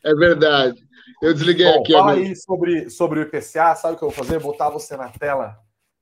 É 0.05 0.15
verdade. 0.15 0.85
Eu 1.23 1.33
desliguei 1.33 1.67
Bom, 1.67 1.81
aqui. 1.81 1.93
Fala 1.93 2.13
aí 2.13 2.37
sobre, 2.37 2.91
sobre 2.91 3.21
o 3.21 3.23
IPCA. 3.23 3.75
Sabe 3.77 3.95
o 3.95 3.99
que 3.99 4.05
eu 4.05 4.11
vou 4.11 4.25
fazer? 4.25 4.41
Botar 4.41 4.71
você 4.71 4.97
na 4.97 5.09
tela 5.09 5.57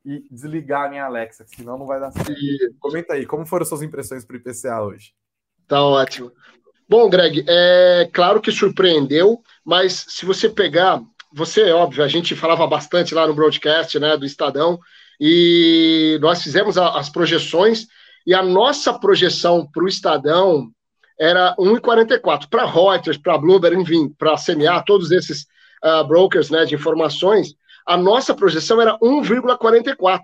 e 0.05 0.25
desligar 0.31 0.87
a 0.87 0.89
minha 0.89 1.05
Alexa, 1.05 1.45
senão 1.47 1.77
não 1.77 1.87
vai 1.87 2.01
dar 2.01 2.11
certo. 2.11 2.33
E... 2.33 2.75
Comenta 2.79 3.13
aí, 3.13 3.27
como 3.27 3.45
foram 3.45 3.67
suas 3.67 3.83
impressões 3.83 4.25
para 4.25 4.35
o 4.35 4.39
IPCA 4.39 4.81
hoje? 4.81 5.13
Tá 5.71 5.85
ótimo. 5.85 6.33
Bom, 6.89 7.09
Greg, 7.09 7.45
é 7.47 8.11
claro 8.13 8.41
que 8.41 8.51
surpreendeu, 8.51 9.41
mas 9.65 10.05
se 10.09 10.27
você 10.27 10.49
pegar, 10.49 11.01
você, 11.33 11.71
óbvio, 11.71 12.03
a 12.03 12.09
gente 12.09 12.35
falava 12.35 12.67
bastante 12.67 13.15
lá 13.15 13.25
no 13.25 13.35
broadcast, 13.35 13.97
né, 14.01 14.17
do 14.17 14.27
Estadão, 14.27 14.81
e 15.21 16.19
nós 16.21 16.43
fizemos 16.43 16.77
a, 16.77 16.99
as 16.99 17.09
projeções, 17.09 17.87
e 18.27 18.35
a 18.35 18.43
nossa 18.43 18.93
projeção 18.99 19.65
para 19.73 19.85
o 19.85 19.89
Estadão 19.89 20.73
era 21.17 21.55
1,44. 21.57 22.49
Para 22.51 22.67
Reuters, 22.67 23.17
para 23.17 23.39
Bloomberg, 23.39 23.81
enfim, 23.81 24.09
para 24.19 24.35
CMA, 24.35 24.83
todos 24.85 25.13
esses 25.13 25.47
uh, 25.85 26.05
brokers 26.05 26.51
né, 26.51 26.65
de 26.65 26.75
informações, 26.75 27.55
a 27.87 27.97
nossa 27.97 28.35
projeção 28.35 28.83
era 28.83 28.99
1,44. 28.99 30.21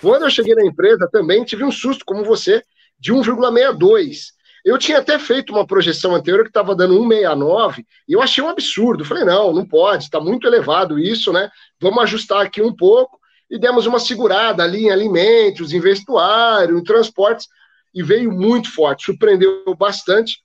Quando 0.00 0.22
eu 0.22 0.30
cheguei 0.30 0.54
na 0.54 0.64
empresa, 0.64 1.08
também 1.10 1.42
tive 1.42 1.64
um 1.64 1.72
susto, 1.72 2.04
como 2.06 2.22
você, 2.22 2.62
de 2.96 3.12
1,62. 3.12 4.37
Eu 4.68 4.76
tinha 4.76 4.98
até 4.98 5.18
feito 5.18 5.50
uma 5.50 5.66
projeção 5.66 6.14
anterior 6.14 6.42
que 6.42 6.50
estava 6.50 6.76
dando 6.76 7.00
1,69 7.00 7.86
e 8.06 8.12
eu 8.12 8.20
achei 8.20 8.44
um 8.44 8.50
absurdo. 8.50 9.02
Falei, 9.02 9.24
não, 9.24 9.50
não 9.50 9.64
pode, 9.64 10.04
está 10.04 10.20
muito 10.20 10.46
elevado 10.46 10.98
isso, 10.98 11.32
né? 11.32 11.50
Vamos 11.80 12.02
ajustar 12.02 12.44
aqui 12.44 12.60
um 12.60 12.74
pouco 12.76 13.18
e 13.50 13.58
demos 13.58 13.86
uma 13.86 13.98
segurada 13.98 14.62
ali 14.62 14.84
em 14.84 14.90
alimentos, 14.90 15.72
em 15.72 15.80
vestuário, 15.80 16.78
em 16.78 16.84
transportes 16.84 17.48
e 17.94 18.02
veio 18.02 18.30
muito 18.30 18.70
forte, 18.70 19.06
surpreendeu 19.06 19.74
bastante. 19.74 20.42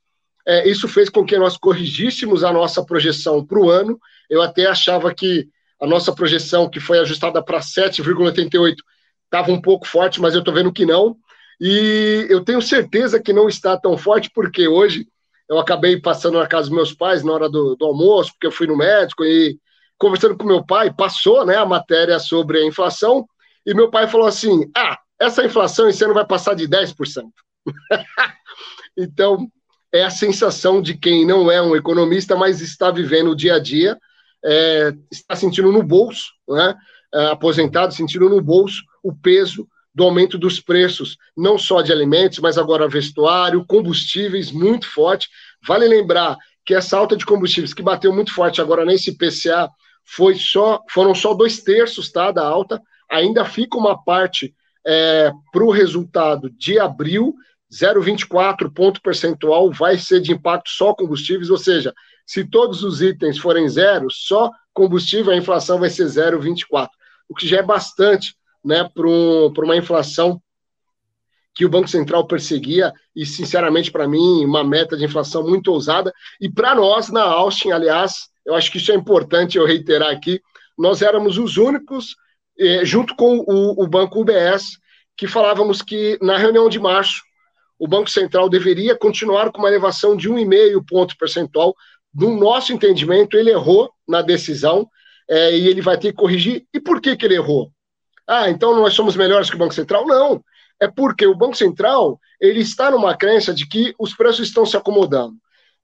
É, 0.48 0.70
isso 0.70 0.88
fez 0.88 1.10
com 1.10 1.26
que 1.26 1.38
nós 1.38 1.58
corrigíssemos 1.58 2.46
a 2.46 2.54
nossa 2.54 2.82
projeção 2.86 3.46
para 3.46 3.60
o 3.60 3.70
ano. 3.70 4.00
Eu 4.30 4.42
até 4.42 4.68
achava 4.68 5.14
que 5.14 5.50
a 5.82 5.86
nossa 5.86 6.16
projeção, 6.16 6.70
que 6.70 6.80
foi 6.80 6.98
ajustada 7.00 7.44
para 7.44 7.60
7,88, 7.60 8.76
estava 9.26 9.52
um 9.52 9.62
pouco 9.62 9.86
forte, 9.86 10.22
mas 10.22 10.34
eu 10.34 10.40
estou 10.40 10.54
vendo 10.54 10.72
que 10.72 10.86
não. 10.86 11.18
E 11.60 12.28
eu 12.30 12.44
tenho 12.44 12.62
certeza 12.62 13.22
que 13.22 13.34
não 13.34 13.48
está 13.48 13.78
tão 13.78 13.98
forte, 13.98 14.30
porque 14.34 14.68
hoje 14.68 15.08
eu 15.50 15.60
acabei 15.60 16.00
passando 16.00 16.40
na 16.40 16.48
casa 16.48 16.70
dos 16.70 16.76
meus 16.76 16.94
pais 16.94 17.24
na 17.24 17.34
hora 17.34 17.50
do, 17.50 17.76
do 17.76 17.86
almoço, 17.86 18.32
porque 18.32 18.48
eu 18.48 18.52
fui 18.52 18.68
no 18.68 18.78
médico 18.78 19.24
e 19.24 19.58
conversando 19.98 20.38
com 20.38 20.46
meu 20.46 20.66
pai, 20.66 20.94
passou 20.94 21.46
né, 21.46 21.56
a 21.56 21.66
matéria 21.66 22.20
sobre 22.20 22.60
a 22.60 22.66
inflação, 22.66 23.28
e 23.66 23.74
meu 23.74 23.90
pai 23.90 24.08
falou 24.08 24.28
assim: 24.28 24.70
ah, 24.76 24.98
essa 25.20 25.46
inflação 25.46 25.88
esse 25.88 26.04
ano 26.04 26.14
vai 26.14 26.26
passar 26.26 26.54
de 26.56 26.68
10%. 26.68 27.24
então, 28.98 29.48
é 29.94 30.04
a 30.04 30.10
sensação 30.10 30.82
de 30.82 30.98
quem 30.98 31.26
não 31.26 31.52
é 31.52 31.62
um 31.62 31.76
economista, 31.76 32.36
mas 32.36 32.62
está 32.62 32.92
vivendo 32.92 33.32
o 33.32 33.36
dia 33.36 33.56
a 33.56 33.60
dia, 33.60 33.98
é, 34.44 34.94
está 35.12 35.36
sentindo 35.36 35.72
no 35.72 35.84
bolso, 35.84 36.32
né, 36.50 36.76
é, 37.14 37.28
aposentado, 37.28 37.94
sentindo 37.94 38.28
no 38.28 38.42
bolso 38.42 38.82
o 39.04 39.16
peso 39.16 39.68
do 39.94 40.04
aumento 40.04 40.38
dos 40.38 40.60
preços, 40.60 41.18
não 41.38 41.58
só 41.58 41.82
de 41.82 41.92
alimentos, 41.92 42.40
mas 42.40 42.58
agora 42.58 42.88
vestuário, 42.88 43.66
combustíveis 43.66 44.52
muito 44.52 44.90
forte. 44.90 45.30
Vale 45.66 45.88
lembrar 45.88 46.38
que 46.66 46.74
essa 46.74 46.98
alta 46.98 47.16
de 47.16 47.26
combustíveis 47.26 47.74
que 47.74 47.84
bateu 47.84 48.14
muito 48.14 48.34
forte 48.34 48.62
agora 48.62 48.86
nesse 48.86 49.16
PCA 49.16 49.70
foi 50.04 50.36
só, 50.36 50.82
foram 50.90 51.14
só 51.14 51.34
dois 51.34 51.62
terços 51.62 52.12
tá, 52.12 52.32
da 52.32 52.46
alta, 52.46 52.82
ainda 53.10 53.46
fica 53.46 53.78
uma 53.78 54.02
parte 54.04 54.54
é, 54.86 55.32
para 55.52 55.64
o 55.64 55.72
resultado 55.72 56.50
de 56.50 56.80
abril, 56.80 57.34
0,24 57.72 58.72
ponto 58.74 59.02
percentual 59.02 59.72
vai 59.72 59.98
ser 59.98 60.20
de 60.20 60.32
impacto 60.32 60.70
só 60.70 60.94
combustíveis, 60.94 61.50
ou 61.50 61.58
seja, 61.58 61.94
se 62.26 62.44
todos 62.46 62.84
os 62.84 63.02
itens 63.02 63.38
forem 63.38 63.68
zero, 63.68 64.08
só 64.10 64.52
combustível, 64.74 65.32
a 65.32 65.38
inflação 65.38 65.80
vai 65.80 65.90
ser 65.90 66.06
0,24, 66.06 66.88
o 67.30 67.36
que 67.36 67.48
já 67.48 67.58
é 67.58 67.64
bastante 67.64 68.36
né, 68.64 68.90
para 68.94 69.08
um, 69.08 69.52
uma 69.58 69.76
inflação 69.76 70.42
que 71.56 71.66
o 71.66 71.70
Banco 71.70 71.88
Central 71.88 72.26
perseguia, 72.26 72.92
e 73.16 73.26
sinceramente, 73.26 73.92
para 73.92 74.08
mim, 74.08 74.44
uma 74.44 74.64
meta 74.64 74.98
de 74.98 75.06
inflação 75.06 75.48
muito 75.48 75.72
ousada. 75.72 76.12
E 76.42 76.50
para 76.50 76.74
nós, 76.74 77.10
na 77.10 77.22
Austin, 77.22 77.72
aliás, 77.72 78.30
eu 78.46 78.56
acho 78.56 78.72
que 78.72 78.78
isso 78.78 78.92
é 78.92 78.96
importante 78.96 79.58
eu 79.58 79.66
reiterar 79.66 80.10
aqui, 80.10 80.42
nós 80.78 81.02
éramos 81.02 81.38
os 81.38 81.58
únicos, 81.58 82.16
eh, 82.58 82.84
junto 82.84 83.16
com 83.16 83.38
o, 83.40 83.84
o 83.84 83.88
Banco 83.88 84.22
UBS, 84.22 84.80
que 85.16 85.28
falávamos 85.28 85.82
que 85.82 86.18
na 86.22 86.38
reunião 86.38 86.68
de 86.68 86.80
março 86.80 87.22
o 87.78 87.88
Banco 87.88 88.10
Central 88.10 88.50
deveria 88.50 88.96
continuar 88.96 89.52
com 89.52 89.60
uma 89.60 89.68
elevação 89.68 90.16
de 90.16 90.30
1,5 90.30 90.84
ponto 90.88 91.18
percentual. 91.18 91.76
No 92.14 92.38
nosso 92.38 92.74
entendimento, 92.74 93.38
ele 93.38 93.52
errou 93.52 93.92
na 94.08 94.22
decisão 94.22 94.88
é, 95.30 95.58
e 95.58 95.68
ele 95.68 95.82
vai 95.82 95.98
ter 95.98 96.12
que 96.12 96.18
corrigir. 96.18 96.66
E 96.74 96.80
por 96.80 97.02
que, 97.02 97.16
que 97.16 97.26
ele 97.26 97.36
errou? 97.36 97.72
Ah, 98.28 98.50
então 98.50 98.76
nós 98.76 98.94
somos 98.94 99.16
melhores 99.16 99.50
que 99.50 99.56
o 99.56 99.60
Banco 99.60 99.74
Central? 99.74 100.06
Não. 100.06 100.44
É 100.80 100.88
porque 100.88 101.26
o 101.26 101.36
Banco 101.36 101.56
Central 101.56 102.20
ele 102.40 102.62
está 102.62 102.92
numa 102.92 103.16
crença 103.16 103.54
de 103.54 103.68
que 103.68 103.94
os 104.00 104.14
preços 104.14 104.48
estão 104.48 104.66
se 104.66 104.76
acomodando. 104.76 105.36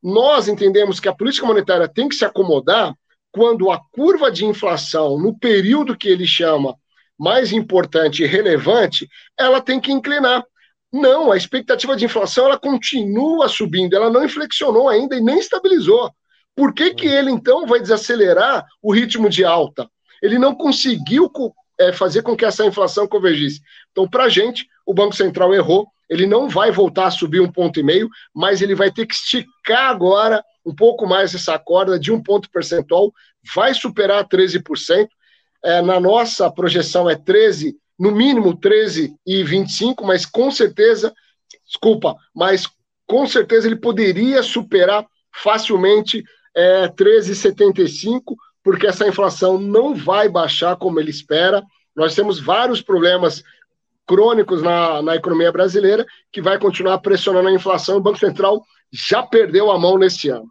Nós 0.01 0.48
entendemos 0.48 1.00
que 1.00 1.10
a 1.10 1.15
política 1.15 1.46
monetária 1.46 1.88
tem 1.88 2.08
que 2.08 2.15
se 2.15 2.25
acomodar 2.25 2.93
quando 3.31 3.69
a 3.69 3.79
curva 3.91 4.31
de 4.31 4.46
inflação, 4.46 5.19
no 5.19 5.38
período 5.38 5.96
que 5.96 6.08
ele 6.08 6.25
chama 6.25 6.75
mais 7.17 7.51
importante 7.51 8.24
e 8.24 8.25
relevante, 8.25 9.08
ela 9.38 9.62
tem 9.62 9.79
que 9.79 9.91
inclinar. 9.91 10.43
Não, 10.91 11.31
a 11.31 11.38
expectativa 11.38 11.96
de 11.96 12.05
inflação 12.05 12.46
ela 12.46 12.58
continua 12.58 13.48
subindo, 13.48 13.96
ela 13.96 14.10
não 14.10 14.24
inflexionou 14.24 14.89
ainda 14.89 15.15
e 15.15 15.22
nem 15.22 15.38
estabilizou. 15.38 16.12
Por 16.55 16.74
que, 16.74 16.93
que 16.93 17.08
ele 17.08 17.29
então 17.29 17.67
vai 17.67 17.79
desacelerar 17.79 18.65
o 18.81 18.91
ritmo 18.91 19.29
de 19.29 19.46
alta? 19.46 19.88
Ele 20.22 20.39
não 20.39 20.55
conseguiu 20.55 21.29
é, 21.80 21.94
fazer 21.94 22.22
com 22.22 22.36
que 22.36 22.46
essa 22.46 22.66
inflação 22.66 23.08
convergisse. 23.08 23.62
Então, 23.92 24.08
para 24.08 24.26
a 24.26 24.30
gente, 24.30 24.68
o 24.86 24.94
Banco 24.94 25.16
Central 25.16 25.54
errou. 25.54 25.88
Ele 26.10 26.26
não 26.26 26.50
vai 26.50 26.72
voltar 26.72 27.06
a 27.06 27.12
subir 27.12 27.40
um 27.40 27.52
ponto 27.52 27.80
e 27.80 27.84
meio, 27.84 28.10
mas 28.34 28.62
ele 28.62 28.74
vai 28.74 28.92
ter 28.92 29.06
que 29.06 29.14
esticar 29.14 29.90
agora 29.90 30.44
um 30.66 30.74
pouco 30.76 31.08
mais 31.08 31.34
essa 31.34 31.58
corda 31.58 32.00
de 32.00 32.12
um 32.12 32.22
ponto 32.22 32.50
percentual, 32.50 33.14
vai 33.56 33.74
superar 33.74 34.28
13%. 34.28 35.08
É, 35.64 35.82
na 35.82 36.00
nossa 36.00 36.50
projeção 36.52 37.10
é 37.10 37.16
13, 37.16 37.76
no 37.98 38.12
mínimo 38.12 38.58
13,25, 38.58 40.04
mas 40.04 40.26
com 40.26 40.50
certeza, 40.50 41.14
desculpa, 41.66 42.16
mas 42.34 42.66
com 43.06 43.28
certeza 43.28 43.68
ele 43.68 43.76
poderia 43.76 44.42
superar 44.42 45.06
facilmente 45.36 46.24
é, 46.56 46.88
13,75, 46.88 48.36
porque 48.70 48.86
essa 48.86 49.08
inflação 49.08 49.58
não 49.58 49.96
vai 49.96 50.30
baixar 50.30 50.76
como 50.76 51.00
ele 51.00 51.10
espera. 51.10 51.64
Nós 51.96 52.14
temos 52.14 52.40
vários 52.40 52.84
problemas 52.84 53.44
crônicos 54.06 54.62
na, 54.62 55.02
na 55.02 55.16
economia 55.16 55.52
brasileira 55.52 56.06
que 56.32 56.40
vai 56.40 56.60
continuar 56.60 57.00
pressionando 57.00 57.48
a 57.48 57.52
inflação. 57.52 57.98
O 57.98 58.02
Banco 58.02 58.20
Central 58.20 58.64
já 58.92 59.24
perdeu 59.24 59.72
a 59.72 59.80
mão 59.80 59.98
neste 59.98 60.30
ano. 60.30 60.48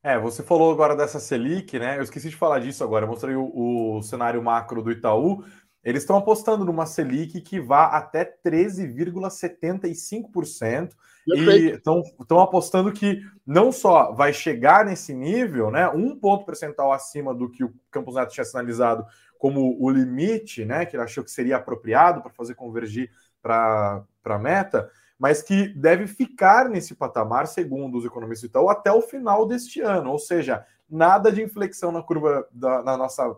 É, 0.00 0.16
você 0.16 0.44
falou 0.44 0.70
agora 0.70 0.94
dessa 0.94 1.18
Selic, 1.18 1.76
né? 1.76 1.98
Eu 1.98 2.04
esqueci 2.04 2.30
de 2.30 2.36
falar 2.36 2.60
disso 2.60 2.84
agora. 2.84 3.04
Eu 3.04 3.08
mostrei 3.08 3.34
o, 3.34 3.96
o 3.96 4.00
cenário 4.00 4.40
macro 4.40 4.80
do 4.80 4.92
Itaú. 4.92 5.42
Eles 5.82 6.04
estão 6.04 6.16
apostando 6.16 6.64
numa 6.64 6.86
Selic 6.86 7.40
que 7.40 7.58
vá 7.58 7.86
até 7.86 8.24
13,75% 8.46 10.90
e 11.17 11.17
estão 11.34 12.40
apostando 12.40 12.92
que 12.92 13.20
não 13.46 13.72
só 13.72 14.12
vai 14.12 14.32
chegar 14.32 14.84
nesse 14.84 15.14
nível, 15.14 15.70
né, 15.70 15.88
um 15.88 16.16
ponto 16.16 16.44
percentual 16.44 16.92
acima 16.92 17.34
do 17.34 17.50
que 17.50 17.64
o 17.64 17.74
Campos 17.90 18.14
Neto 18.14 18.32
tinha 18.32 18.44
sinalizado 18.44 19.04
como 19.38 19.76
o 19.80 19.88
limite, 19.90 20.64
né, 20.64 20.84
que 20.84 20.96
ele 20.96 21.02
achou 21.02 21.22
que 21.22 21.30
seria 21.30 21.56
apropriado 21.56 22.20
para 22.20 22.32
fazer 22.32 22.54
convergir 22.54 23.10
para 23.40 24.04
a 24.24 24.38
meta, 24.38 24.90
mas 25.18 25.42
que 25.42 25.68
deve 25.68 26.06
ficar 26.06 26.68
nesse 26.68 26.94
patamar, 26.94 27.46
segundo 27.46 27.98
os 27.98 28.04
economistas 28.04 28.48
Itaú, 28.48 28.68
até 28.68 28.92
o 28.92 29.02
final 29.02 29.46
deste 29.46 29.80
ano, 29.80 30.10
ou 30.10 30.18
seja, 30.18 30.64
nada 30.88 31.30
de 31.30 31.42
inflexão 31.42 31.90
na 31.92 32.02
curva 32.02 32.46
da 32.52 32.82
na 32.82 32.96
nossa 32.96 33.36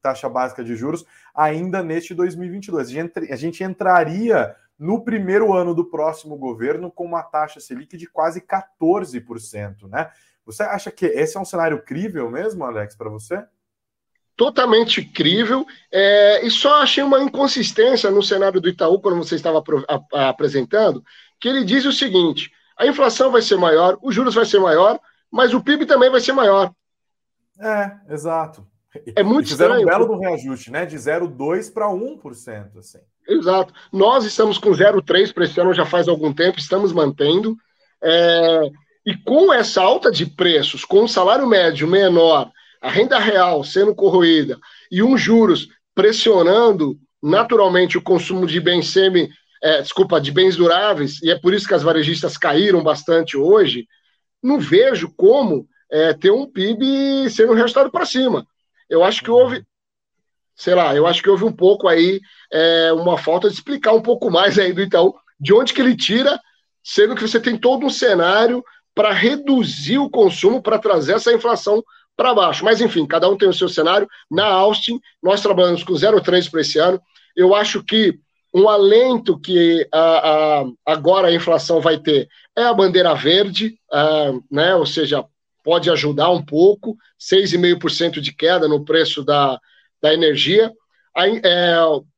taxa 0.00 0.28
básica 0.28 0.64
de 0.64 0.74
juros 0.74 1.04
ainda 1.34 1.82
neste 1.82 2.14
2022. 2.14 2.88
A 2.88 2.90
gente, 2.90 3.32
a 3.32 3.36
gente 3.36 3.64
entraria 3.64 4.54
no 4.78 5.02
primeiro 5.02 5.52
ano 5.52 5.74
do 5.74 5.84
próximo 5.84 6.36
governo 6.36 6.90
com 6.90 7.04
uma 7.04 7.22
taxa 7.22 7.58
Selic 7.58 7.96
de 7.96 8.06
quase 8.06 8.40
14%, 8.40 9.88
né? 9.88 10.10
Você 10.46 10.62
acha 10.62 10.90
que 10.90 11.04
esse 11.04 11.36
é 11.36 11.40
um 11.40 11.44
cenário 11.44 11.82
crível 11.82 12.30
mesmo, 12.30 12.64
Alex, 12.64 12.96
para 12.96 13.10
você? 13.10 13.44
Totalmente 14.36 15.04
crível. 15.04 15.66
É, 15.92 16.46
e 16.46 16.50
só 16.50 16.80
achei 16.80 17.02
uma 17.02 17.20
inconsistência 17.20 18.10
no 18.10 18.22
cenário 18.22 18.60
do 18.60 18.68
Itaú, 18.68 19.00
quando 19.00 19.18
você 19.18 19.34
estava 19.34 19.62
apresentando, 20.12 21.04
que 21.40 21.48
ele 21.48 21.64
diz 21.64 21.84
o 21.84 21.92
seguinte: 21.92 22.50
a 22.78 22.86
inflação 22.86 23.32
vai 23.32 23.42
ser 23.42 23.56
maior, 23.56 23.98
os 24.00 24.14
juros 24.14 24.36
vai 24.36 24.46
ser 24.46 24.60
maior, 24.60 24.98
mas 25.30 25.52
o 25.52 25.60
PIB 25.60 25.84
também 25.84 26.08
vai 26.08 26.20
ser 26.20 26.32
maior. 26.32 26.72
É, 27.60 28.12
exato. 28.14 28.64
É 29.14 29.22
muito 29.22 29.46
e 29.46 29.48
fizeram 29.50 29.76
estranho. 29.76 29.96
um 29.96 30.06
belo 30.06 30.14
do 30.14 30.20
reajuste, 30.20 30.70
né? 30.70 30.86
De 30.86 30.96
0,2 30.96 31.72
para 31.72 31.88
1%, 31.88 32.78
assim. 32.78 32.98
Exato. 33.28 33.72
Nós 33.92 34.24
estamos 34.24 34.58
com 34.58 34.70
0,3 34.70 35.32
para 35.32 35.44
esse 35.44 35.60
ano 35.60 35.74
já 35.74 35.84
faz 35.84 36.08
algum 36.08 36.32
tempo, 36.32 36.58
estamos 36.58 36.92
mantendo. 36.92 37.56
É... 38.02 38.60
E 39.04 39.16
com 39.16 39.52
essa 39.52 39.82
alta 39.82 40.10
de 40.10 40.26
preços, 40.26 40.84
com 40.84 41.04
o 41.04 41.08
salário 41.08 41.46
médio 41.46 41.86
menor, 41.86 42.50
a 42.80 42.90
renda 42.90 43.18
real 43.18 43.64
sendo 43.64 43.94
corroída 43.94 44.58
e 44.90 45.02
uns 45.02 45.20
juros 45.20 45.68
pressionando 45.94 46.98
naturalmente 47.22 47.98
o 47.98 48.02
consumo 48.02 48.46
de 48.46 48.60
bens 48.60 48.90
semi, 48.90 49.28
é, 49.62 49.82
desculpa, 49.82 50.20
de 50.20 50.30
bens 50.30 50.56
duráveis, 50.56 51.20
e 51.22 51.30
é 51.30 51.38
por 51.38 51.52
isso 51.52 51.66
que 51.66 51.74
as 51.74 51.82
varejistas 51.82 52.36
caíram 52.36 52.82
bastante 52.82 53.36
hoje, 53.36 53.86
não 54.42 54.60
vejo 54.60 55.12
como 55.16 55.66
é, 55.90 56.14
ter 56.14 56.30
um 56.30 56.46
PIB 56.46 57.28
sendo 57.30 57.54
reajustado 57.54 57.90
para 57.90 58.06
cima. 58.06 58.46
Eu 58.88 59.04
acho 59.04 59.22
que 59.22 59.30
houve, 59.30 59.64
sei 60.54 60.74
lá, 60.74 60.94
eu 60.94 61.06
acho 61.06 61.22
que 61.22 61.30
houve 61.30 61.44
um 61.44 61.52
pouco 61.52 61.88
aí 61.88 62.20
é, 62.52 62.92
uma 62.92 63.18
falta 63.18 63.48
de 63.48 63.54
explicar 63.54 63.92
um 63.92 64.02
pouco 64.02 64.30
mais 64.30 64.58
aí 64.58 64.72
do 64.72 64.82
Itaú, 64.82 65.14
de 65.38 65.52
onde 65.52 65.72
que 65.72 65.80
ele 65.80 65.96
tira, 65.96 66.40
sendo 66.82 67.14
que 67.14 67.22
você 67.22 67.38
tem 67.38 67.56
todo 67.56 67.86
um 67.86 67.90
cenário 67.90 68.64
para 68.94 69.12
reduzir 69.12 69.98
o 69.98 70.10
consumo, 70.10 70.60
para 70.60 70.78
trazer 70.78 71.14
essa 71.14 71.32
inflação 71.32 71.84
para 72.16 72.34
baixo. 72.34 72.64
Mas, 72.64 72.80
enfim, 72.80 73.06
cada 73.06 73.28
um 73.28 73.36
tem 73.36 73.48
o 73.48 73.54
seu 73.54 73.68
cenário. 73.68 74.08
Na 74.28 74.46
Austin, 74.46 75.00
nós 75.22 75.40
trabalhamos 75.40 75.84
com 75.84 75.92
0,3 75.92 76.50
para 76.50 76.60
esse 76.60 76.78
ano. 76.80 77.00
Eu 77.36 77.54
acho 77.54 77.84
que 77.84 78.18
um 78.52 78.68
alento 78.68 79.38
que 79.38 79.86
a, 79.92 80.60
a, 80.60 80.64
agora 80.84 81.28
a 81.28 81.34
inflação 81.34 81.80
vai 81.80 81.98
ter 81.98 82.28
é 82.56 82.64
a 82.64 82.74
bandeira 82.74 83.14
verde, 83.14 83.78
a, 83.92 84.32
né? 84.50 84.74
ou 84.74 84.84
seja, 84.84 85.24
pode 85.68 85.90
ajudar 85.90 86.30
um 86.30 86.42
pouco, 86.42 86.96
6,5% 87.20 88.22
de 88.22 88.34
queda 88.34 88.66
no 88.66 88.86
preço 88.86 89.22
da, 89.22 89.60
da 90.00 90.14
energia. 90.14 90.72
Aí, 91.14 91.42
é, 91.44 91.76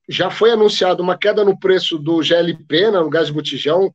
já 0.08 0.30
foi 0.30 0.52
anunciado 0.52 1.02
uma 1.02 1.18
queda 1.18 1.44
no 1.44 1.58
preço 1.58 1.98
do 1.98 2.22
GLP, 2.22 2.92
né, 2.92 3.00
no 3.00 3.10
gás 3.10 3.26
de 3.26 3.32
botijão, 3.32 3.92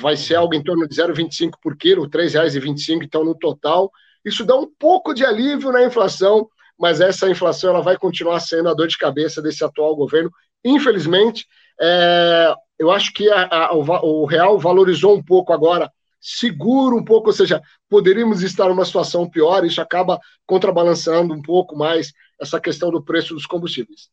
vai 0.00 0.16
ser 0.16 0.36
algo 0.36 0.54
em 0.54 0.62
torno 0.62 0.86
de 0.86 0.94
0,25 0.94 1.54
por 1.60 1.76
quilo, 1.76 2.04
R$ 2.04 2.10
3,25, 2.10 3.02
então 3.02 3.24
no 3.24 3.34
total. 3.34 3.90
Isso 4.24 4.44
dá 4.44 4.54
um 4.56 4.70
pouco 4.78 5.12
de 5.12 5.24
alívio 5.24 5.72
na 5.72 5.84
inflação, 5.84 6.48
mas 6.78 7.00
essa 7.00 7.28
inflação 7.28 7.70
ela 7.70 7.82
vai 7.82 7.96
continuar 7.96 8.38
sendo 8.38 8.68
a 8.68 8.74
dor 8.74 8.86
de 8.86 8.96
cabeça 8.96 9.42
desse 9.42 9.64
atual 9.64 9.96
governo. 9.96 10.30
Infelizmente, 10.64 11.44
é, 11.80 12.54
eu 12.78 12.92
acho 12.92 13.12
que 13.12 13.28
a, 13.28 13.48
a, 13.50 13.74
o, 13.74 14.22
o 14.22 14.26
real 14.26 14.60
valorizou 14.60 15.16
um 15.16 15.22
pouco 15.24 15.52
agora 15.52 15.90
seguro 16.22 16.96
um 16.96 17.04
pouco, 17.04 17.28
ou 17.28 17.32
seja, 17.32 17.60
poderíamos 17.88 18.42
estar 18.42 18.68
numa 18.68 18.84
situação 18.84 19.28
pior, 19.28 19.64
isso 19.64 19.80
acaba 19.80 20.20
contrabalançando 20.46 21.34
um 21.34 21.42
pouco 21.42 21.76
mais 21.76 22.12
essa 22.40 22.60
questão 22.60 22.90
do 22.90 23.02
preço 23.02 23.34
dos 23.34 23.44
combustíveis. 23.44 24.08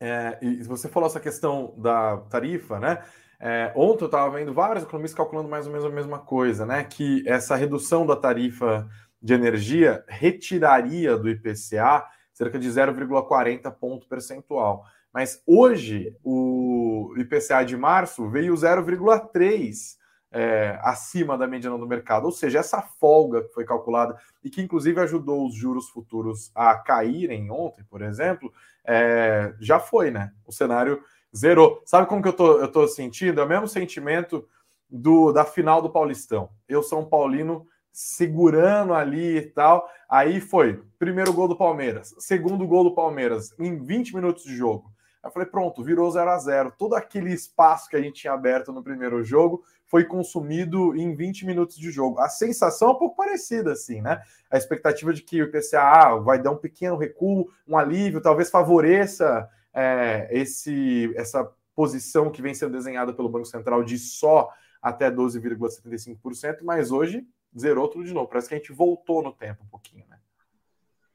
É, 0.00 0.38
e 0.40 0.62
você 0.62 0.88
falou 0.88 1.08
essa 1.08 1.18
questão 1.18 1.74
da 1.76 2.18
tarifa, 2.30 2.78
né? 2.78 3.02
É, 3.40 3.72
ontem 3.76 4.04
eu 4.04 4.06
estava 4.06 4.30
vendo 4.36 4.54
vários 4.54 4.84
economistas 4.84 5.16
calculando 5.16 5.48
mais 5.48 5.66
ou 5.66 5.72
menos 5.72 5.86
a 5.86 5.90
mesma 5.90 6.20
coisa, 6.20 6.64
né? 6.64 6.84
Que 6.84 7.24
essa 7.26 7.56
redução 7.56 8.06
da 8.06 8.14
tarifa 8.14 8.88
de 9.20 9.34
energia 9.34 10.04
retiraria 10.06 11.16
do 11.16 11.28
IPCA 11.28 12.06
cerca 12.32 12.58
de 12.58 12.68
0,40 12.68 13.70
ponto 13.72 14.06
percentual. 14.06 14.84
Mas 15.12 15.42
hoje 15.44 16.16
o 16.22 17.12
IPCA 17.16 17.64
de 17.64 17.76
março 17.76 18.28
veio 18.30 18.54
0,3 18.54 19.98
é, 20.30 20.78
acima 20.82 21.38
da 21.38 21.46
mediana 21.46 21.78
do 21.78 21.86
mercado. 21.86 22.24
Ou 22.26 22.32
seja, 22.32 22.58
essa 22.58 22.82
folga 22.82 23.42
que 23.42 23.52
foi 23.52 23.64
calculada 23.64 24.16
e 24.42 24.50
que 24.50 24.62
inclusive 24.62 25.00
ajudou 25.00 25.46
os 25.46 25.54
juros 25.54 25.88
futuros 25.88 26.50
a 26.54 26.74
caírem 26.74 27.50
ontem, 27.50 27.84
por 27.88 28.02
exemplo, 28.02 28.52
é, 28.84 29.54
já 29.60 29.78
foi, 29.78 30.10
né? 30.10 30.32
O 30.46 30.52
cenário 30.52 31.02
zerou. 31.34 31.82
Sabe 31.84 32.06
como 32.06 32.22
que 32.22 32.28
eu 32.28 32.32
tô, 32.32 32.60
eu 32.60 32.70
tô 32.70 32.86
sentindo? 32.86 33.40
É 33.40 33.44
o 33.44 33.48
mesmo 33.48 33.68
sentimento 33.68 34.46
do, 34.88 35.32
da 35.32 35.44
final 35.44 35.82
do 35.82 35.90
Paulistão. 35.90 36.50
Eu, 36.68 36.82
São 36.82 37.04
Paulino, 37.04 37.66
segurando 37.92 38.94
ali 38.94 39.38
e 39.38 39.42
tal. 39.42 39.88
Aí 40.08 40.40
foi, 40.40 40.82
primeiro 40.98 41.32
gol 41.32 41.48
do 41.48 41.56
Palmeiras, 41.56 42.14
segundo 42.18 42.66
gol 42.66 42.84
do 42.84 42.94
Palmeiras, 42.94 43.54
em 43.58 43.76
20 43.82 44.14
minutos 44.14 44.44
de 44.44 44.56
jogo. 44.56 44.90
Eu 45.22 45.30
falei, 45.30 45.48
pronto, 45.48 45.82
virou 45.82 46.10
0 46.10 46.30
a 46.30 46.38
0 46.38 46.72
Todo 46.78 46.94
aquele 46.94 47.32
espaço 47.32 47.88
que 47.88 47.96
a 47.96 48.00
gente 48.00 48.20
tinha 48.20 48.32
aberto 48.32 48.72
no 48.72 48.82
primeiro 48.82 49.22
jogo 49.22 49.62
foi 49.88 50.04
consumido 50.04 50.94
em 50.94 51.14
20 51.14 51.46
minutos 51.46 51.76
de 51.76 51.90
jogo. 51.90 52.20
A 52.20 52.28
sensação 52.28 52.90
é 52.90 52.92
um 52.92 52.98
pouco 52.98 53.16
parecida, 53.16 53.72
assim, 53.72 54.00
né? 54.00 54.22
A 54.50 54.56
expectativa 54.56 55.12
de 55.12 55.22
que 55.22 55.42
o 55.42 55.46
IPCA 55.46 55.80
ah, 55.80 56.16
vai 56.16 56.40
dar 56.40 56.52
um 56.52 56.56
pequeno 56.56 56.96
recuo, 56.96 57.50
um 57.66 57.76
alívio, 57.76 58.20
talvez 58.20 58.50
favoreça 58.50 59.48
é, 59.74 60.28
esse, 60.30 61.12
essa 61.16 61.50
posição 61.74 62.30
que 62.30 62.42
vem 62.42 62.54
sendo 62.54 62.72
desenhada 62.72 63.12
pelo 63.14 63.30
Banco 63.30 63.46
Central 63.46 63.82
de 63.82 63.98
só 63.98 64.50
até 64.80 65.10
12,75%, 65.10 66.58
mas 66.62 66.90
hoje 66.90 67.26
zerou 67.58 67.88
tudo 67.88 68.04
de 68.04 68.12
novo. 68.12 68.28
Parece 68.28 68.48
que 68.48 68.54
a 68.54 68.58
gente 68.58 68.72
voltou 68.72 69.22
no 69.22 69.32
tempo 69.32 69.64
um 69.64 69.68
pouquinho, 69.68 70.04
né? 70.08 70.18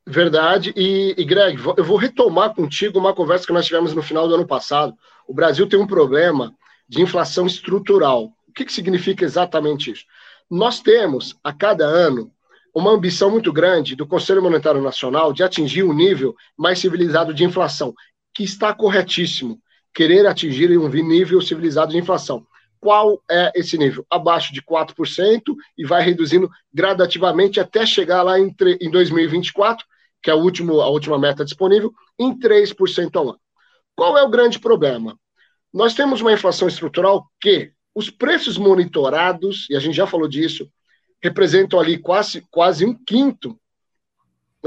Verdade. 0.06 0.74
E, 0.76 1.14
e, 1.18 1.24
Greg, 1.24 1.58
eu 1.78 1.84
vou 1.84 1.96
retomar 1.96 2.54
contigo 2.54 3.00
uma 3.00 3.14
conversa 3.14 3.46
que 3.46 3.54
nós 3.54 3.66
tivemos 3.66 3.94
no 3.94 4.02
final 4.02 4.28
do 4.28 4.36
ano 4.36 4.48
passado. 4.48 4.98
O 5.28 5.34
Brasil 5.34 5.70
tem 5.70 5.80
um 5.80 5.88
problema 5.88 6.54
de 6.88 7.02
inflação 7.02 7.46
estrutural. 7.46 8.34
O 8.54 8.56
que, 8.56 8.66
que 8.66 8.72
significa 8.72 9.26
exatamente 9.26 9.90
isso? 9.90 10.06
Nós 10.48 10.80
temos, 10.80 11.36
a 11.44 11.52
cada 11.52 11.88
ano, 11.88 12.32
uma 12.72 12.92
ambição 12.92 13.32
muito 13.32 13.52
grande 13.52 13.96
do 13.96 14.06
Conselho 14.06 14.44
Monetário 14.44 14.80
Nacional 14.80 15.34
de 15.34 15.42
atingir 15.42 15.82
um 15.82 15.92
nível 15.92 16.36
mais 16.56 16.78
civilizado 16.78 17.34
de 17.34 17.44
inflação, 17.44 17.96
que 18.32 18.44
está 18.44 18.72
corretíssimo, 18.72 19.60
querer 19.92 20.28
atingir 20.28 20.70
um 20.78 20.88
nível 20.88 21.42
civilizado 21.42 21.94
de 21.94 21.98
inflação. 21.98 22.46
Qual 22.80 23.20
é 23.28 23.52
esse 23.56 23.76
nível? 23.76 24.06
Abaixo 24.08 24.54
de 24.54 24.62
4% 24.62 25.42
e 25.76 25.84
vai 25.84 26.04
reduzindo 26.04 26.48
gradativamente 26.72 27.60
até 27.60 27.88
chegar 27.88 28.22
lá 28.22 28.40
em, 28.40 28.56
em 28.80 28.92
2024, 28.92 29.84
que 30.22 30.30
é 30.30 30.34
a, 30.34 30.36
último, 30.36 30.80
a 30.80 30.90
última 30.90 31.18
meta 31.18 31.44
disponível, 31.44 31.92
em 32.20 32.38
3% 32.38 33.16
ao 33.16 33.30
ano. 33.30 33.40
Qual 33.96 34.16
é 34.16 34.22
o 34.22 34.30
grande 34.30 34.60
problema? 34.60 35.18
Nós 35.74 35.96
temos 35.96 36.22
uma 36.22 36.34
inflação 36.34 36.68
estrutural 36.68 37.26
que 37.42 37.74
os 37.94 38.10
preços 38.10 38.58
monitorados, 38.58 39.68
e 39.70 39.76
a 39.76 39.80
gente 39.80 39.96
já 39.96 40.08
falou 40.08 40.28
disso, 40.28 40.70
representam 41.22 41.80
ali 41.80 41.98
quase, 41.98 42.42
quase 42.50 42.86
um 42.86 42.94
quinto 42.94 43.58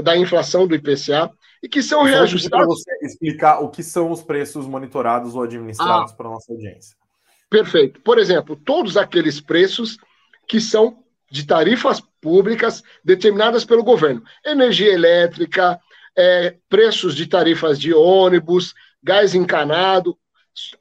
da 0.01 0.17
inflação 0.17 0.67
do 0.67 0.75
IPCA 0.75 1.31
e 1.61 1.67
que 1.67 1.81
são 1.81 2.03
reajustados. 2.03 2.49
Para 2.49 2.65
você 2.65 3.05
explicar 3.05 3.59
o 3.59 3.69
que 3.69 3.83
são 3.83 4.11
os 4.11 4.21
preços 4.21 4.65
monitorados 4.65 5.35
ou 5.35 5.43
administrados 5.43 6.11
ah, 6.11 6.15
para 6.15 6.27
a 6.27 6.31
nossa 6.31 6.51
audiência. 6.51 6.95
Perfeito. 7.49 7.99
Por 8.01 8.19
exemplo, 8.19 8.55
todos 8.55 8.97
aqueles 8.97 9.41
preços 9.41 9.97
que 10.47 10.61
são 10.61 11.03
de 11.29 11.45
tarifas 11.45 12.01
públicas 12.21 12.83
determinadas 13.03 13.65
pelo 13.65 13.83
governo: 13.83 14.23
energia 14.45 14.93
elétrica, 14.93 15.79
é, 16.15 16.55
preços 16.69 17.15
de 17.15 17.27
tarifas 17.27 17.79
de 17.79 17.93
ônibus, 17.93 18.73
gás 19.03 19.33
encanado. 19.33 20.17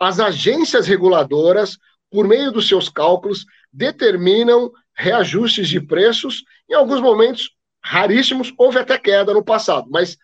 As 0.01 0.19
agências 0.19 0.87
reguladoras, 0.87 1.79
por 2.11 2.27
meio 2.27 2.51
dos 2.53 2.69
seus 2.69 2.89
cálculos, 2.89 3.45
determinam 3.73 4.71
reajustes 4.95 5.69
de 5.69 5.81
preços, 5.81 6.43
em 6.69 6.75
alguns 6.75 7.01
momentos 7.01 7.51
raríssimos, 7.83 8.53
houve 8.59 8.79
até 8.79 8.99
queda 8.99 9.33
no 9.33 9.45
passado, 9.45 9.89
mas 9.91 10.17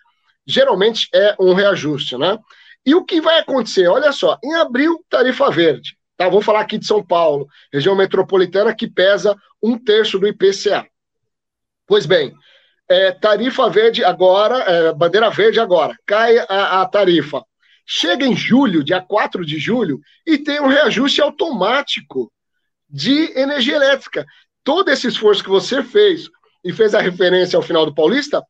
geralmente 0.47 1.09
é 1.15 1.37
um 1.39 1.53
reajuste, 1.55 2.17
né? 2.17 2.39
E 2.85 2.95
o 2.95 3.05
que 3.05 3.21
vai 3.21 3.39
acontecer? 3.39 3.87
Olha 3.87 4.11
só, 4.13 4.37
em 4.43 4.55
abril, 4.55 5.05
tarifa 5.09 5.51
verde. 5.51 5.97
Tá? 6.17 6.29
Vou 6.29 6.43
falar 6.43 6.61
aqui 6.61 6.79
de 6.79 6.87
São 6.87 7.05
Paulo, 7.05 7.47
região 7.73 7.95
metropolitana 7.95 8.75
que 8.75 8.89
pesa 8.89 9.37
um 9.63 9.79
terço 9.79 10.19
do 10.19 10.27
IPCA. 10.27 10.85
Pois 11.87 12.07
bem, 12.07 12.35
é, 12.89 13.13
tarifa 13.13 13.71
verde 13.71 14.05
agora, 14.05 14.59
é, 14.59 14.93
bandeira 14.93 15.31
verde 15.31 15.61
agora, 15.61 15.97
cai 16.05 16.39
a, 16.39 16.83
a 16.83 16.87
tarifa. 16.87 17.45
Chega 17.95 18.25
em 18.25 18.35
julho, 18.35 18.83
dia 18.83 19.03
4 19.03 19.45
de 19.45 19.59
julho, 19.59 20.01
e 20.27 20.39
tem 20.39 20.59
um 20.63 20.67
reajuste 20.67 21.21
automático 21.21 22.33
de 22.89 23.39
energia 23.39 23.77
elétrica 23.77 24.25
todo 24.65 24.89
esse 24.91 25.09
esforço 25.09 25.45
que 25.45 25.51
você 25.51 25.83
fez 25.83 26.31
e 26.65 26.73
fez 26.73 26.95
a 26.95 27.03
referência 27.03 27.55
ao 27.55 27.63
final 27.63 27.85
do 27.85 27.95
Paulista, 27.95 28.43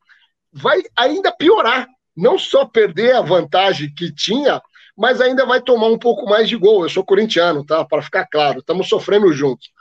vai 0.52 0.80
ainda 0.96 1.32
piorar. 1.32 1.88
Não 2.16 2.38
só 2.38 2.64
perder 2.64 3.16
a 3.16 3.20
vantagem 3.20 3.92
que 3.92 4.14
tinha, 4.14 4.62
mas 4.96 5.20
ainda 5.20 5.44
vai 5.44 5.60
tomar 5.60 5.88
um 5.88 5.98
pouco 5.98 6.24
mais 6.24 6.48
de 6.48 6.56
gol. 6.56 6.84
Eu 6.84 6.88
sou 6.88 7.04
corintiano, 7.04 7.66
tá? 7.66 7.84
Para 7.84 8.00
ficar 8.00 8.28
claro, 8.30 8.60
estamos 8.60 8.88
sofrendo 8.88 9.32
juntos. 9.32 9.72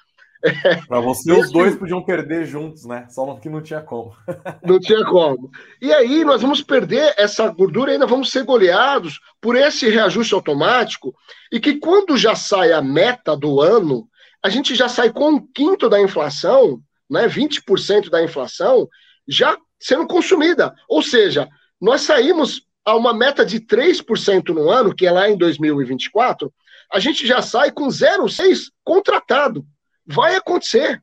Para 0.87 0.99
você, 0.99 1.31
os 1.31 1.51
dois 1.51 1.75
podiam 1.75 2.03
perder 2.03 2.45
juntos, 2.45 2.85
né? 2.85 3.05
Só 3.09 3.35
que 3.35 3.49
não 3.49 3.61
tinha 3.61 3.81
como. 3.81 4.15
Não 4.63 4.79
tinha 4.79 5.05
como. 5.05 5.51
E 5.81 5.93
aí, 5.93 6.23
nós 6.23 6.41
vamos 6.41 6.61
perder 6.61 7.13
essa 7.17 7.47
gordura 7.49 7.91
e 7.91 7.93
ainda 7.93 8.07
vamos 8.07 8.31
ser 8.31 8.43
goleados 8.43 9.19
por 9.39 9.55
esse 9.55 9.89
reajuste 9.89 10.33
automático. 10.33 11.13
E 11.51 11.59
que 11.59 11.75
quando 11.75 12.17
já 12.17 12.35
sai 12.35 12.71
a 12.71 12.81
meta 12.81 13.35
do 13.35 13.61
ano, 13.61 14.07
a 14.43 14.49
gente 14.49 14.73
já 14.73 14.89
sai 14.89 15.11
com 15.11 15.31
um 15.31 15.47
quinto 15.53 15.87
da 15.87 16.01
inflação, 16.01 16.81
né, 17.09 17.27
20% 17.27 18.09
da 18.09 18.23
inflação, 18.23 18.87
já 19.27 19.57
sendo 19.79 20.07
consumida. 20.07 20.73
Ou 20.89 21.01
seja, 21.01 21.47
nós 21.79 22.01
saímos 22.01 22.65
a 22.85 22.95
uma 22.95 23.13
meta 23.13 23.45
de 23.45 23.59
3% 23.59 24.49
no 24.49 24.69
ano, 24.69 24.95
que 24.95 25.05
é 25.05 25.11
lá 25.11 25.29
em 25.29 25.37
2024, 25.37 26.51
a 26.91 26.99
gente 26.99 27.25
já 27.25 27.41
sai 27.41 27.71
com 27.71 27.87
0,6% 27.87 28.69
contratado. 28.83 29.65
Vai 30.11 30.35
acontecer. 30.35 31.01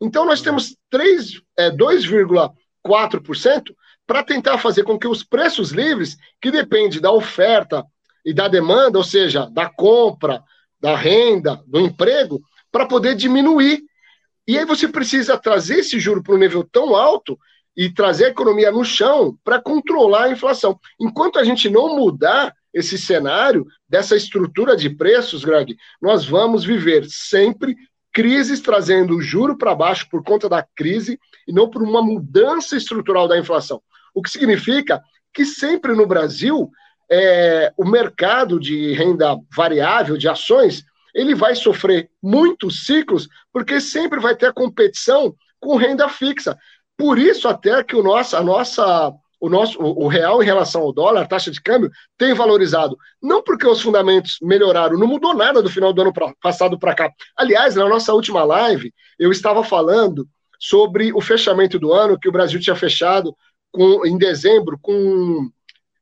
Então, 0.00 0.24
nós 0.24 0.40
temos 0.40 0.76
3, 0.90 1.40
é, 1.58 1.70
2,4% 1.70 3.74
para 4.06 4.22
tentar 4.22 4.58
fazer 4.58 4.82
com 4.82 4.98
que 4.98 5.06
os 5.06 5.22
preços 5.22 5.70
livres, 5.70 6.16
que 6.40 6.50
depende 6.50 7.00
da 7.00 7.12
oferta 7.12 7.84
e 8.24 8.34
da 8.34 8.48
demanda, 8.48 8.98
ou 8.98 9.04
seja, 9.04 9.48
da 9.50 9.68
compra, 9.68 10.42
da 10.80 10.96
renda, 10.96 11.62
do 11.66 11.80
emprego, 11.80 12.40
para 12.72 12.86
poder 12.86 13.14
diminuir. 13.14 13.82
E 14.46 14.58
aí 14.58 14.64
você 14.64 14.88
precisa 14.88 15.38
trazer 15.38 15.80
esse 15.80 16.00
juro 16.00 16.22
para 16.22 16.34
um 16.34 16.38
nível 16.38 16.64
tão 16.64 16.96
alto 16.96 17.38
e 17.76 17.92
trazer 17.92 18.26
a 18.26 18.30
economia 18.30 18.72
no 18.72 18.84
chão 18.84 19.38
para 19.44 19.62
controlar 19.62 20.24
a 20.24 20.32
inflação. 20.32 20.78
Enquanto 21.00 21.38
a 21.38 21.44
gente 21.44 21.70
não 21.70 21.96
mudar 21.96 22.52
esse 22.74 22.98
cenário 22.98 23.66
dessa 23.88 24.16
estrutura 24.16 24.76
de 24.76 24.90
preços, 24.90 25.44
Greg, 25.44 25.76
nós 26.00 26.24
vamos 26.24 26.64
viver 26.64 27.06
sempre 27.08 27.76
crises 28.12 28.60
trazendo 28.60 29.16
o 29.16 29.22
juro 29.22 29.56
para 29.56 29.74
baixo 29.74 30.08
por 30.10 30.22
conta 30.22 30.48
da 30.48 30.62
crise 30.62 31.18
e 31.46 31.52
não 31.52 31.68
por 31.68 31.82
uma 31.82 32.02
mudança 32.02 32.76
estrutural 32.76 33.28
da 33.28 33.38
inflação. 33.38 33.80
O 34.14 34.22
que 34.22 34.30
significa 34.30 35.02
que 35.32 35.44
sempre 35.44 35.94
no 35.94 36.06
Brasil 36.06 36.70
é, 37.10 37.72
o 37.76 37.84
mercado 37.84 38.60
de 38.60 38.92
renda 38.92 39.36
variável, 39.54 40.16
de 40.16 40.28
ações, 40.28 40.84
ele 41.12 41.34
vai 41.34 41.56
sofrer 41.56 42.08
muitos 42.22 42.86
ciclos, 42.86 43.28
porque 43.52 43.80
sempre 43.80 44.20
vai 44.20 44.36
ter 44.36 44.46
a 44.46 44.52
competição 44.52 45.34
com 45.58 45.76
renda 45.76 46.08
fixa. 46.08 46.56
Por 46.96 47.18
isso, 47.18 47.48
até 47.48 47.82
que 47.82 47.96
o 47.96 48.02
nosso, 48.02 48.36
a 48.36 48.42
nossa, 48.42 49.12
o, 49.40 49.48
nosso, 49.48 49.80
o 49.80 50.06
real 50.06 50.42
em 50.42 50.46
relação 50.46 50.82
ao 50.82 50.92
dólar, 50.92 51.22
a 51.22 51.26
taxa 51.26 51.50
de 51.50 51.60
câmbio, 51.60 51.90
tem 52.18 52.34
valorizado. 52.34 52.96
Não 53.22 53.42
porque 53.42 53.66
os 53.66 53.80
fundamentos 53.80 54.36
melhoraram, 54.42 54.98
não 54.98 55.06
mudou 55.06 55.34
nada 55.34 55.62
do 55.62 55.70
final 55.70 55.92
do 55.92 56.02
ano 56.02 56.12
pra, 56.12 56.32
passado 56.42 56.78
para 56.78 56.94
cá. 56.94 57.10
Aliás, 57.36 57.74
na 57.74 57.88
nossa 57.88 58.12
última 58.12 58.44
live, 58.44 58.92
eu 59.18 59.32
estava 59.32 59.64
falando 59.64 60.28
sobre 60.58 61.12
o 61.12 61.20
fechamento 61.20 61.78
do 61.78 61.92
ano, 61.92 62.18
que 62.18 62.28
o 62.28 62.32
Brasil 62.32 62.60
tinha 62.60 62.76
fechado 62.76 63.34
com, 63.72 64.06
em 64.06 64.18
dezembro 64.18 64.78
com 64.80 65.50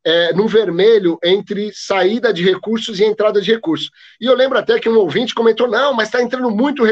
é, 0.04 0.32
no 0.32 0.48
vermelho 0.48 1.18
entre 1.22 1.70
saída 1.74 2.32
de 2.32 2.42
recursos 2.42 2.98
e 2.98 3.04
entrada 3.04 3.40
de 3.40 3.52
recursos. 3.52 3.90
E 4.20 4.24
eu 4.24 4.34
lembro 4.34 4.58
até 4.58 4.78
que 4.80 4.88
um 4.88 4.96
ouvinte 4.96 5.34
comentou: 5.34 5.68
não, 5.68 5.92
mas 5.92 6.08
está 6.08 6.22
entrando 6.22 6.50
muito 6.50 6.82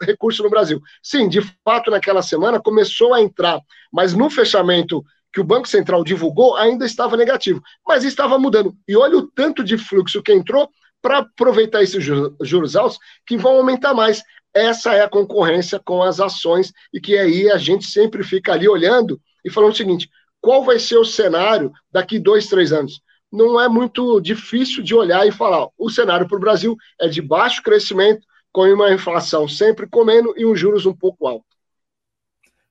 recurso 0.00 0.42
no 0.42 0.50
Brasil. 0.50 0.80
Sim, 1.02 1.28
de 1.28 1.40
fato, 1.64 1.90
naquela 1.90 2.22
semana 2.22 2.60
começou 2.60 3.14
a 3.14 3.22
entrar, 3.22 3.60
mas 3.92 4.14
no 4.14 4.28
fechamento 4.28 5.02
que 5.32 5.40
o 5.40 5.44
Banco 5.44 5.68
Central 5.68 6.02
divulgou 6.02 6.56
ainda 6.56 6.86
estava 6.86 7.16
negativo, 7.16 7.62
mas 7.86 8.04
estava 8.04 8.38
mudando. 8.38 8.74
E 8.88 8.96
olha 8.96 9.18
o 9.18 9.26
tanto 9.26 9.62
de 9.62 9.76
fluxo 9.76 10.22
que 10.22 10.32
entrou 10.32 10.68
para 11.02 11.18
aproveitar 11.18 11.82
esses 11.82 12.02
juros 12.02 12.76
altos 12.76 12.98
que 13.26 13.36
vão 13.36 13.56
aumentar 13.56 13.94
mais. 13.94 14.22
Essa 14.54 14.94
é 14.94 15.02
a 15.02 15.08
concorrência 15.08 15.78
com 15.78 16.02
as 16.02 16.18
ações 16.18 16.72
e 16.92 17.00
que 17.00 17.18
aí 17.18 17.50
a 17.50 17.58
gente 17.58 17.86
sempre 17.86 18.24
fica 18.24 18.52
ali 18.52 18.68
olhando 18.68 19.20
e 19.44 19.50
falando 19.50 19.72
o 19.72 19.76
seguinte: 19.76 20.08
qual 20.40 20.64
vai 20.64 20.78
ser 20.78 20.96
o 20.96 21.04
cenário 21.04 21.72
daqui 21.92 22.18
dois, 22.18 22.46
três 22.46 22.72
anos? 22.72 23.00
Não 23.30 23.60
é 23.60 23.68
muito 23.68 24.20
difícil 24.20 24.82
de 24.82 24.94
olhar 24.94 25.26
e 25.26 25.32
falar. 25.32 25.68
O 25.76 25.90
cenário 25.90 26.26
para 26.26 26.36
o 26.36 26.40
Brasil 26.40 26.76
é 27.00 27.08
de 27.08 27.20
baixo 27.20 27.62
crescimento, 27.62 28.24
com 28.52 28.62
uma 28.62 28.92
inflação 28.92 29.46
sempre 29.46 29.86
comendo 29.86 30.32
e 30.36 30.46
uns 30.46 30.58
juros 30.58 30.86
um 30.86 30.94
pouco 30.94 31.26
alto. 31.26 31.55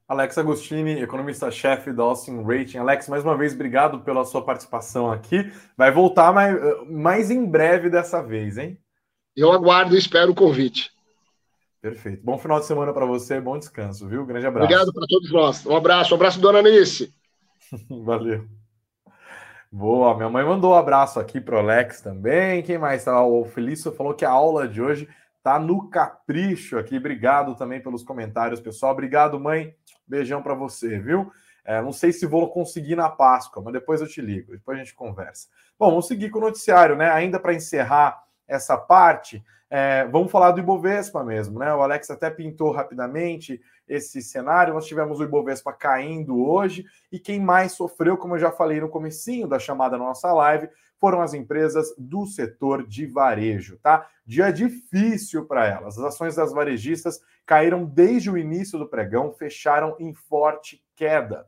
Alex 0.08 0.38
Agostini, 0.38 1.02
economista-chefe 1.02 1.92
da 1.92 2.04
Austin 2.04 2.44
Rating. 2.44 2.78
Alex, 2.78 3.10
mais 3.10 3.24
uma 3.24 3.36
vez, 3.36 3.54
obrigado 3.54 4.02
pela 4.02 4.24
sua 4.24 4.44
participação 4.44 5.12
aqui. 5.12 5.52
Vai 5.76 5.92
voltar 5.92 6.32
mais, 6.32 6.56
mais 6.88 7.32
em 7.32 7.44
breve 7.44 7.90
dessa 7.90 8.22
vez, 8.22 8.58
hein? 8.60 8.78
Eu 9.36 9.52
aguardo 9.52 9.96
e 9.96 9.98
espero 9.98 10.32
o 10.32 10.36
convite. 10.36 10.92
Perfeito. 11.82 12.24
Bom 12.24 12.38
final 12.38 12.60
de 12.60 12.68
semana 12.68 12.94
para 12.94 13.06
você, 13.06 13.42
bom 13.42 13.58
descanso, 13.58 14.08
viu? 14.08 14.26
Grande 14.26 14.46
abraço. 14.46 14.66
Obrigado 14.66 14.94
para 14.94 15.08
todos 15.08 15.32
nós. 15.32 15.66
Um 15.66 15.76
abraço, 15.76 16.14
um 16.14 16.18
abraço, 16.18 16.40
dona 16.40 16.60
Anice. 16.60 17.12
Valeu. 17.90 18.48
Boa, 19.72 20.16
minha 20.16 20.30
mãe 20.30 20.46
mandou 20.46 20.72
um 20.72 20.78
abraço 20.78 21.20
aqui 21.20 21.42
pro 21.42 21.58
Alex 21.58 22.00
também. 22.00 22.62
Quem 22.62 22.78
mais 22.78 23.04
tá? 23.04 23.26
O 23.26 23.44
Felício 23.44 23.92
falou 23.92 24.14
que 24.14 24.24
a 24.24 24.30
aula 24.30 24.68
de 24.68 24.82
hoje 24.82 25.10
tá 25.46 25.60
no 25.60 25.88
capricho 25.92 26.76
aqui. 26.76 26.98
Obrigado 26.98 27.54
também 27.54 27.80
pelos 27.80 28.02
comentários, 28.02 28.60
pessoal. 28.60 28.94
Obrigado, 28.94 29.40
mãe. 29.40 29.76
Beijão 30.08 30.42
para 30.42 30.56
você, 30.56 30.98
viu? 30.98 31.32
É, 31.64 31.80
não 31.84 31.92
sei 31.92 32.12
se 32.12 32.26
vou 32.26 32.50
conseguir 32.50 32.96
na 32.96 33.12
Páscoa, 33.12 33.62
mas 33.64 33.72
depois 33.72 34.02
eu 34.02 34.08
te 34.08 34.22
ligo, 34.22 34.54
depois 34.54 34.76
a 34.76 34.84
gente 34.84 34.96
conversa. 34.96 35.48
Bom, 35.78 35.92
vamos 35.92 36.08
seguir 36.08 36.32
com 36.32 36.40
o 36.40 36.42
noticiário, 36.42 36.96
né? 36.96 37.12
Ainda 37.12 37.40
para 37.40 37.54
encerrar 37.54 38.24
essa 38.48 38.76
parte, 38.76 39.44
é, 39.70 40.06
vamos 40.06 40.32
falar 40.32 40.50
do 40.50 40.60
Ibovespa 40.60 41.24
mesmo, 41.24 41.60
né? 41.60 41.72
O 41.76 41.82
Alex 41.84 42.10
até 42.10 42.32
pintou 42.32 42.72
rapidamente 42.72 43.62
esse 43.88 44.24
cenário. 44.24 44.74
Nós 44.74 44.88
tivemos 44.88 45.20
o 45.20 45.24
Ibovespa 45.24 45.72
caindo 45.72 46.44
hoje 46.44 46.86
e 47.12 47.20
quem 47.20 47.40
mais 47.40 47.74
sofreu, 47.74 48.18
como 48.18 48.34
eu 48.34 48.40
já 48.40 48.52
falei 48.52 48.82
no 48.82 48.90
comecinho 48.90 49.48
da 49.48 49.60
chamada 49.60 49.96
nossa 49.96 50.34
live, 50.34 50.70
foram 51.06 51.22
as 51.22 51.36
empresas 51.36 51.94
do 52.00 52.26
setor 52.26 52.88
de 52.88 53.06
varejo, 53.06 53.78
tá? 53.78 54.10
Dia 54.26 54.50
difícil 54.50 55.46
para 55.46 55.68
elas. 55.68 56.00
As 56.00 56.04
ações 56.04 56.36
das 56.36 56.52
varejistas 56.52 57.22
caíram 57.46 57.86
desde 57.86 58.32
o 58.32 58.36
início 58.36 58.80
do 58.80 58.90
pregão, 58.90 59.32
fecharam 59.32 59.96
em 60.00 60.16
forte 60.16 60.84
queda, 60.96 61.46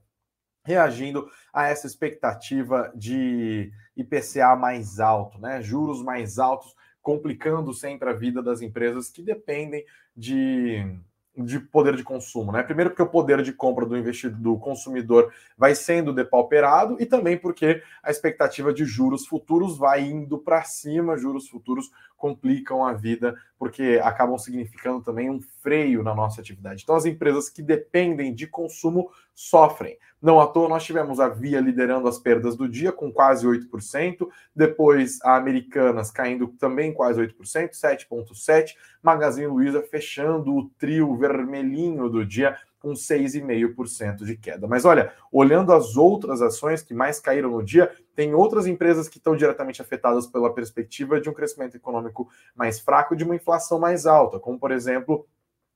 reagindo 0.64 1.28
a 1.52 1.66
essa 1.66 1.88
expectativa 1.88 2.92
de 2.94 3.72
IPCA 3.96 4.56
mais 4.56 5.00
alto, 5.00 5.40
né? 5.42 5.60
Juros 5.60 6.04
mais 6.04 6.38
altos, 6.38 6.76
complicando 7.02 7.74
sempre 7.74 8.12
a 8.12 8.14
vida 8.14 8.44
das 8.44 8.62
empresas 8.62 9.10
que 9.10 9.24
dependem 9.24 9.84
de 10.16 11.00
de 11.38 11.60
poder 11.60 11.96
de 11.96 12.04
consumo, 12.04 12.52
né? 12.52 12.64
Primeiro 12.64 12.90
porque 12.90 13.04
o 13.04 13.08
poder 13.08 13.42
de 13.44 13.54
compra 13.54 13.86
do 13.86 13.96
investidor, 13.96 14.40
do 14.40 14.58
consumidor 14.58 15.32
vai 15.58 15.76
sendo 15.76 16.12
depauperado 16.12 16.98
e 17.00 17.06
também 17.06 17.38
porque 17.38 17.82
a 18.02 18.10
expectativa 18.10 18.74
de 18.74 18.86
juros 18.86 19.28
futuros 19.28 19.78
vai 19.78 20.02
indo 20.02 20.38
para 20.40 20.64
cima, 20.64 21.18
juros 21.18 21.48
futuros 21.48 21.92
complicam 22.18 22.86
a 22.86 22.94
vida 22.94 23.36
porque 23.58 24.00
acabam 24.04 24.38
significando 24.38 25.02
também 25.02 25.30
um 25.30 25.42
freio 25.62 26.04
na 26.04 26.14
nossa 26.14 26.42
atividade. 26.42 26.84
Então 26.84 26.96
as 26.96 27.06
empresas 27.06 27.50
que 27.50 27.62
dependem 27.62 28.34
de 28.34 28.48
consumo 28.48 29.10
sofrem. 29.34 29.98
Não 30.22 30.40
à 30.40 30.48
toa 30.48 30.70
nós 30.70 30.84
tivemos 30.84 31.20
a 31.20 31.30
Via 31.30 31.60
liderando 31.60 32.08
as 32.08 32.18
perdas 32.18 32.56
do 32.56 32.68
dia 32.68 32.92
com 32.92 33.12
quase 33.12 33.46
8%, 33.46 34.28
depois 34.56 35.20
a 35.24 35.36
Americanas 35.36 36.10
caindo 36.10 36.48
também 36.60 36.94
quase 36.94 37.22
8%, 37.22 37.72
7.7, 37.72 38.76
Magazine 39.02 39.48
Luiza 39.48 39.82
fechando 39.84 40.56
o 40.56 40.70
trio 40.80 41.16
vermelhinho 41.16 42.10
do 42.10 42.26
dia 42.26 42.58
com 42.88 42.94
6,5% 42.94 44.24
de 44.24 44.38
queda. 44.38 44.66
Mas 44.66 44.86
olha, 44.86 45.12
olhando 45.30 45.74
as 45.74 45.98
outras 45.98 46.42
ações 46.42 46.82
que 46.82 46.94
mais 46.94 47.20
caíram 47.20 47.52
no 47.52 47.62
dia, 47.62 47.92
tem 48.16 48.34
outras 48.34 48.66
empresas 48.66 49.10
que 49.10 49.18
estão 49.18 49.36
diretamente 49.36 49.82
afetadas 49.82 50.26
pela 50.26 50.54
perspectiva 50.54 51.20
de 51.20 51.30
um 51.30 51.34
crescimento 51.34 51.76
econômico 51.76 52.30
mais 52.56 52.80
fraco, 52.80 53.14
de 53.14 53.26
uma 53.26 53.36
inflação 53.36 53.78
mais 53.78 54.06
alta, 54.06 54.40
como 54.40 54.58
por 54.58 54.72
exemplo 54.72 55.28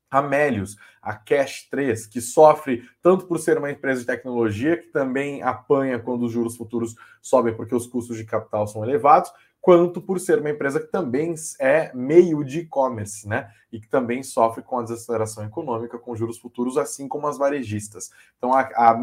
a 0.10 0.22
Melius, 0.22 0.78
a 1.02 1.14
Cash 1.14 1.68
3, 1.70 2.06
que 2.06 2.22
sofre 2.22 2.84
tanto 3.02 3.26
por 3.28 3.40
ser 3.40 3.58
uma 3.58 3.72
empresa 3.72 4.02
de 4.02 4.08
tecnologia, 4.08 4.78
que 4.78 4.88
também 4.88 5.42
apanha 5.42 6.00
quando 6.00 6.24
os 6.26 6.32
juros 6.32 6.56
futuros 6.56 6.96
sobem 7.22 7.54
porque 7.54 7.76
os 7.76 7.88
custos 7.88 8.16
de 8.18 8.24
capital 8.24 8.68
são 8.68 8.84
elevados, 8.84 9.32
quanto 9.62 10.02
por 10.02 10.20
ser 10.20 10.40
uma 10.40 10.50
empresa 10.50 10.80
que 10.80 10.88
também 10.88 11.36
é 11.60 11.92
meio 11.94 12.44
de 12.44 12.62
e-commerce, 12.62 13.28
né? 13.28 13.52
E 13.72 13.80
que 13.80 13.88
também 13.88 14.22
sofre 14.24 14.64
com 14.64 14.80
a 14.80 14.84
desaceleração 14.84 15.46
econômica, 15.46 15.98
com 15.98 16.16
juros 16.16 16.40
futuros, 16.40 16.78
assim 16.78 17.08
como 17.08 17.28
as 17.28 17.38
varejistas. 17.38 18.12
Então 18.38 18.54
a, 18.54 18.62
a 18.62 19.00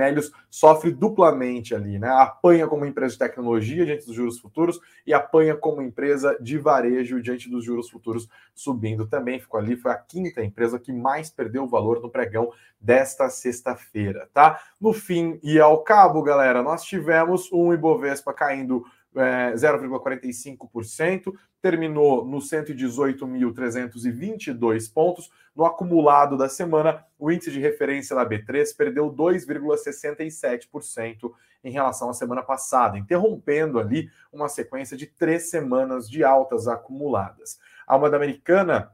sofre 0.50 0.90
duplamente 0.90 1.74
ali, 1.74 1.98
né? 1.98 2.08
Apanha 2.08 2.66
como 2.66 2.84
empresa 2.84 3.12
de 3.12 3.18
tecnologia 3.20 3.86
diante 3.86 4.04
dos 4.04 4.14
juros 4.14 4.38
futuros 4.40 4.80
e 5.06 5.14
apanha 5.14 5.56
como 5.56 5.80
empresa 5.80 6.36
de 6.40 6.58
varejo 6.58 7.22
diante 7.22 7.48
dos 7.48 7.64
juros 7.64 7.88
futuros 7.88 8.28
subindo 8.52 9.06
também. 9.06 9.38
Ficou 9.38 9.60
ali, 9.60 9.76
foi 9.76 9.92
a 9.92 9.96
quinta 9.96 10.42
empresa 10.42 10.78
que 10.78 10.92
mais 10.92 11.30
perdeu 11.30 11.66
valor 11.68 12.02
no 12.02 12.10
pregão 12.10 12.50
desta 12.80 13.30
sexta-feira, 13.30 14.28
tá? 14.34 14.60
No 14.80 14.92
fim 14.92 15.38
e 15.42 15.58
ao 15.58 15.82
cabo, 15.82 16.22
galera, 16.22 16.62
nós 16.62 16.82
tivemos 16.84 17.50
um 17.52 17.72
Ibovespa 17.72 18.32
caindo 18.32 18.84
é, 19.16 19.54
0,45%, 19.54 21.32
terminou 21.60 22.24
no 22.24 22.38
118.322 22.38 24.92
pontos. 24.92 25.28
No 25.54 25.64
acumulado 25.64 26.36
da 26.36 26.48
semana, 26.48 27.04
o 27.18 27.30
índice 27.30 27.50
de 27.50 27.58
referência 27.58 28.14
da 28.14 28.24
B3 28.24 28.76
perdeu 28.76 29.12
2,67% 29.12 31.32
em 31.64 31.72
relação 31.72 32.10
à 32.10 32.14
semana 32.14 32.42
passada, 32.42 32.98
interrompendo 32.98 33.80
ali 33.80 34.08
uma 34.32 34.48
sequência 34.48 34.96
de 34.96 35.06
três 35.06 35.50
semanas 35.50 36.08
de 36.08 36.22
altas 36.22 36.68
acumuladas. 36.68 37.58
A 37.86 37.98
moeda 37.98 38.16
americana 38.16 38.92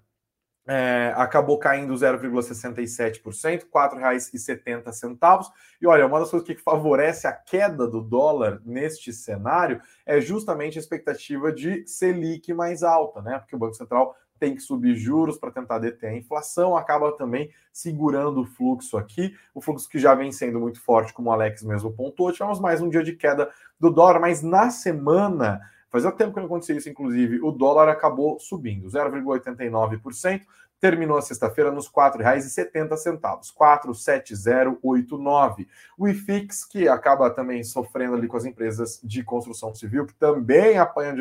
é, 0.66 1.12
acabou 1.16 1.58
caindo 1.58 1.94
0,67%, 1.94 3.62
R$ 3.62 3.66
4,70. 3.72 5.46
E 5.80 5.86
olha, 5.86 6.06
uma 6.06 6.20
das 6.20 6.30
coisas 6.30 6.46
que 6.46 6.56
favorece 6.56 7.26
a 7.26 7.32
queda 7.32 7.86
do 7.86 8.00
dólar 8.00 8.60
neste 8.64 9.12
cenário 9.12 9.80
é 10.06 10.20
justamente 10.20 10.78
a 10.78 10.80
expectativa 10.80 11.52
de 11.52 11.86
Selic 11.86 12.52
mais 12.54 12.82
alta, 12.82 13.20
né? 13.20 13.38
Porque 13.38 13.54
o 13.54 13.58
Banco 13.58 13.74
Central 13.74 14.16
tem 14.38 14.54
que 14.54 14.60
subir 14.60 14.96
juros 14.96 15.38
para 15.38 15.50
tentar 15.50 15.78
deter 15.78 16.10
a 16.10 16.16
inflação, 16.16 16.76
acaba 16.76 17.16
também 17.16 17.50
segurando 17.72 18.42
o 18.42 18.46
fluxo 18.46 18.96
aqui, 18.96 19.34
o 19.54 19.60
fluxo 19.60 19.88
que 19.88 19.98
já 19.98 20.14
vem 20.14 20.32
sendo 20.32 20.58
muito 20.60 20.80
forte, 20.80 21.12
como 21.12 21.30
o 21.30 21.32
Alex 21.32 21.62
mesmo 21.62 21.92
pontuou. 21.92 22.32
Tivemos 22.32 22.58
mais 22.58 22.80
um 22.80 22.88
dia 22.88 23.02
de 23.02 23.14
queda 23.14 23.50
do 23.78 23.90
dólar, 23.90 24.20
mas 24.20 24.42
na 24.42 24.70
semana 24.70 25.60
Fazia 25.94 26.10
tempo 26.10 26.34
que 26.34 26.40
não 26.40 26.46
acontecia 26.46 26.74
isso, 26.74 26.88
inclusive, 26.88 27.40
o 27.40 27.52
dólar 27.52 27.88
acabou 27.88 28.36
subindo 28.40 28.88
0,89%, 28.88 30.40
terminou 30.80 31.16
a 31.16 31.22
sexta-feira 31.22 31.70
nos 31.70 31.86
R$ 31.86 31.92
4,70, 31.92 33.52
47089. 33.54 35.68
O 35.96 36.08
IFIX, 36.08 36.64
que 36.64 36.88
acaba 36.88 37.30
também 37.30 37.62
sofrendo 37.62 38.16
ali 38.16 38.26
com 38.26 38.36
as 38.36 38.44
empresas 38.44 39.00
de 39.04 39.22
construção 39.22 39.72
civil, 39.72 40.04
que 40.04 40.14
também 40.14 40.78
apanham 40.78 41.14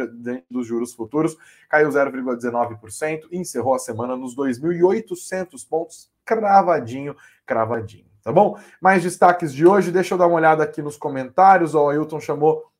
dos 0.49 0.65
juros 0.65 0.91
futuros, 0.91 1.37
caiu 1.69 1.89
0,19% 1.89 3.27
e 3.31 3.37
encerrou 3.37 3.75
a 3.75 3.79
semana 3.79 4.17
nos 4.17 4.35
2.800 4.35 5.69
pontos, 5.69 6.09
cravadinho, 6.25 7.15
cravadinho. 7.45 8.11
Tá 8.23 8.31
bom? 8.31 8.57
Mais 8.81 9.03
destaques 9.03 9.53
de 9.53 9.67
hoje, 9.67 9.91
deixa 9.91 10.15
eu 10.15 10.17
dar 10.17 10.25
uma 10.25 10.37
olhada 10.37 10.63
aqui 10.63 10.81
nos 10.81 10.97
comentários. 10.97 11.75
O 11.75 11.89
Ailton 11.89 12.19
chamou 12.19 12.72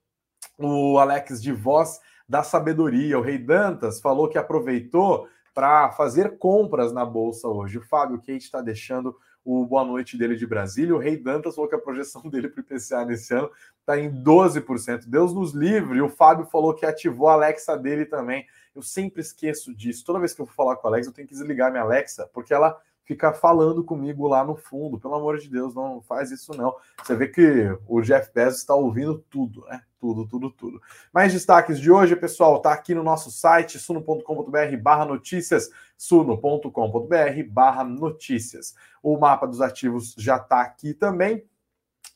o 0.58 0.98
Alex 0.98 1.42
de 1.42 1.52
Voz 1.52 2.00
da 2.28 2.44
Sabedoria. 2.44 3.18
O 3.18 3.22
Rei 3.22 3.38
Dantas 3.38 4.00
falou 4.00 4.28
que 4.28 4.38
aproveitou 4.38 5.28
para 5.54 5.92
fazer 5.92 6.38
compras 6.38 6.92
na 6.92 7.06
bolsa 7.06 7.48
hoje. 7.48 7.78
O 7.78 7.82
Fábio 7.82 8.18
Kate 8.18 8.38
está 8.38 8.62
deixando 8.62 9.16
o 9.46 9.66
boa 9.66 9.84
noite 9.84 10.18
dele 10.18 10.36
de 10.36 10.48
Brasília. 10.48 10.96
O 10.96 11.00
Rei 11.00 11.18
Dantas 11.18 11.56
falou 11.56 11.70
que 11.70 11.76
a 11.76 11.80
projeção 11.80 12.22
dele 12.30 12.48
para 12.48 12.62
o 12.62 12.64
IPCA 12.64 13.06
nesse 13.06 13.34
ano 13.34 13.52
está 13.80 14.00
em 14.00 14.10
12%. 14.12 15.06
Deus 15.06 15.34
nos 15.34 15.54
livre. 15.54 16.02
O 16.02 16.10
Fábio 16.10 16.46
falou 16.46 16.74
que 16.74 16.86
ativou 16.86 17.28
a 17.28 17.34
Alexa 17.34 17.78
dele 17.78 18.06
também. 18.06 18.46
Eu 18.74 18.82
sempre 18.82 19.22
esqueço 19.22 19.74
disso. 19.76 20.06
Toda 20.06 20.20
vez 20.20 20.34
que 20.34 20.42
eu 20.42 20.46
vou 20.46 20.56
falar 20.56 20.78
com 20.78 20.88
a 20.88 20.92
Alexa, 20.92 21.10
eu 21.10 21.14
tenho 21.14 21.28
que 21.28 21.34
desligar 21.34 21.72
minha 21.72 21.84
Alexa, 21.84 22.30
porque 22.34 22.54
ela 22.54 22.80
ficar 23.06 23.34
falando 23.34 23.84
comigo 23.84 24.28
lá 24.28 24.44
no 24.44 24.56
fundo. 24.56 25.00
Pelo 25.00 25.16
amor 25.16 25.38
de 25.38 25.50
Deus, 25.50 25.76
não 25.76 26.02
faz 26.02 26.32
isso 26.32 26.56
não. 26.56 26.76
Você 27.02 27.16
vê 27.16 27.28
que 27.28 27.78
o 27.88 28.02
Jeff 28.02 28.32
Bezos 28.34 28.60
está 28.60 28.74
ouvindo 28.74 29.24
tudo, 29.30 29.66
né? 29.66 29.82
Tudo, 30.00 30.28
tudo, 30.28 30.52
tudo. 30.52 30.82
Mais 31.14 31.32
destaques 31.32 31.80
de 31.80 31.90
hoje, 31.90 32.16
pessoal, 32.16 32.62
tá 32.62 32.74
aqui 32.74 32.94
no 32.94 33.04
nosso 33.04 33.32
site, 33.32 33.80
suno.com.br 33.80 34.78
barra 34.82 35.06
notícias, 35.06 35.70
suno.com.br 35.98 37.44
barra 37.50 37.84
notícias. 37.86 38.76
O 39.02 39.18
mapa 39.18 39.48
dos 39.48 39.62
ativos 39.62 40.14
já 40.18 40.36
está 40.36 40.62
aqui 40.62 40.94
também. 40.94 41.46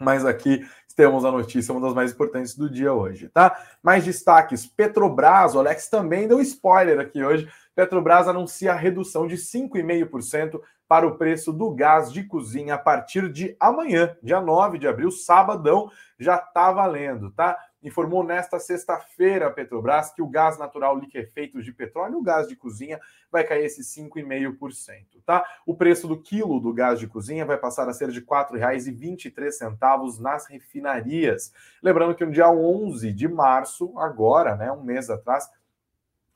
mas 0.00 0.24
aqui 0.24 0.66
temos 0.96 1.26
a 1.26 1.30
notícia, 1.30 1.72
uma 1.72 1.80
das 1.82 1.92
mais 1.92 2.12
importantes 2.12 2.56
do 2.56 2.70
dia 2.70 2.94
hoje, 2.94 3.28
tá? 3.28 3.54
Mais 3.82 4.04
destaques: 4.04 4.66
Petrobras, 4.66 5.54
o 5.54 5.58
Alex 5.58 5.88
também 5.90 6.26
deu 6.26 6.40
spoiler 6.40 6.98
aqui 6.98 7.22
hoje. 7.22 7.46
Petrobras 7.74 8.26
anuncia 8.26 8.72
a 8.72 8.76
redução 8.76 9.26
de 9.26 9.36
5,5% 9.36 10.58
para 10.88 11.06
o 11.06 11.18
preço 11.18 11.52
do 11.52 11.70
gás 11.70 12.10
de 12.10 12.24
cozinha 12.24 12.74
a 12.74 12.78
partir 12.78 13.30
de 13.30 13.54
amanhã, 13.60 14.16
dia 14.22 14.40
9 14.40 14.78
de 14.78 14.88
abril, 14.88 15.10
sabadão, 15.10 15.90
já 16.18 16.36
está 16.36 16.72
valendo, 16.72 17.30
tá? 17.32 17.58
Informou 17.82 18.24
nesta 18.24 18.58
sexta-feira 18.58 19.46
a 19.46 19.50
Petrobras 19.50 20.12
que 20.12 20.22
o 20.22 20.26
gás 20.26 20.58
natural 20.58 20.98
liquefeito 20.98 21.62
de 21.62 21.72
petróleo, 21.72 22.18
o 22.18 22.22
gás 22.22 22.48
de 22.48 22.56
cozinha, 22.56 22.98
vai 23.30 23.44
cair 23.44 23.64
esse 23.66 23.82
5,5%, 23.82 25.22
tá? 25.24 25.44
O 25.64 25.74
preço 25.74 26.08
do 26.08 26.20
quilo 26.20 26.58
do 26.58 26.72
gás 26.72 26.98
de 26.98 27.06
cozinha 27.06 27.44
vai 27.44 27.58
passar 27.58 27.88
a 27.88 27.92
ser 27.92 28.10
de 28.10 28.20
R$ 28.20 28.26
4,23 28.26 30.18
nas 30.18 30.46
refinarias. 30.46 31.52
Lembrando 31.82 32.14
que 32.14 32.24
no 32.24 32.32
dia 32.32 32.50
11 32.50 33.12
de 33.12 33.28
março, 33.28 33.96
agora, 33.98 34.56
né, 34.56 34.72
um 34.72 34.82
mês 34.82 35.10
atrás, 35.10 35.48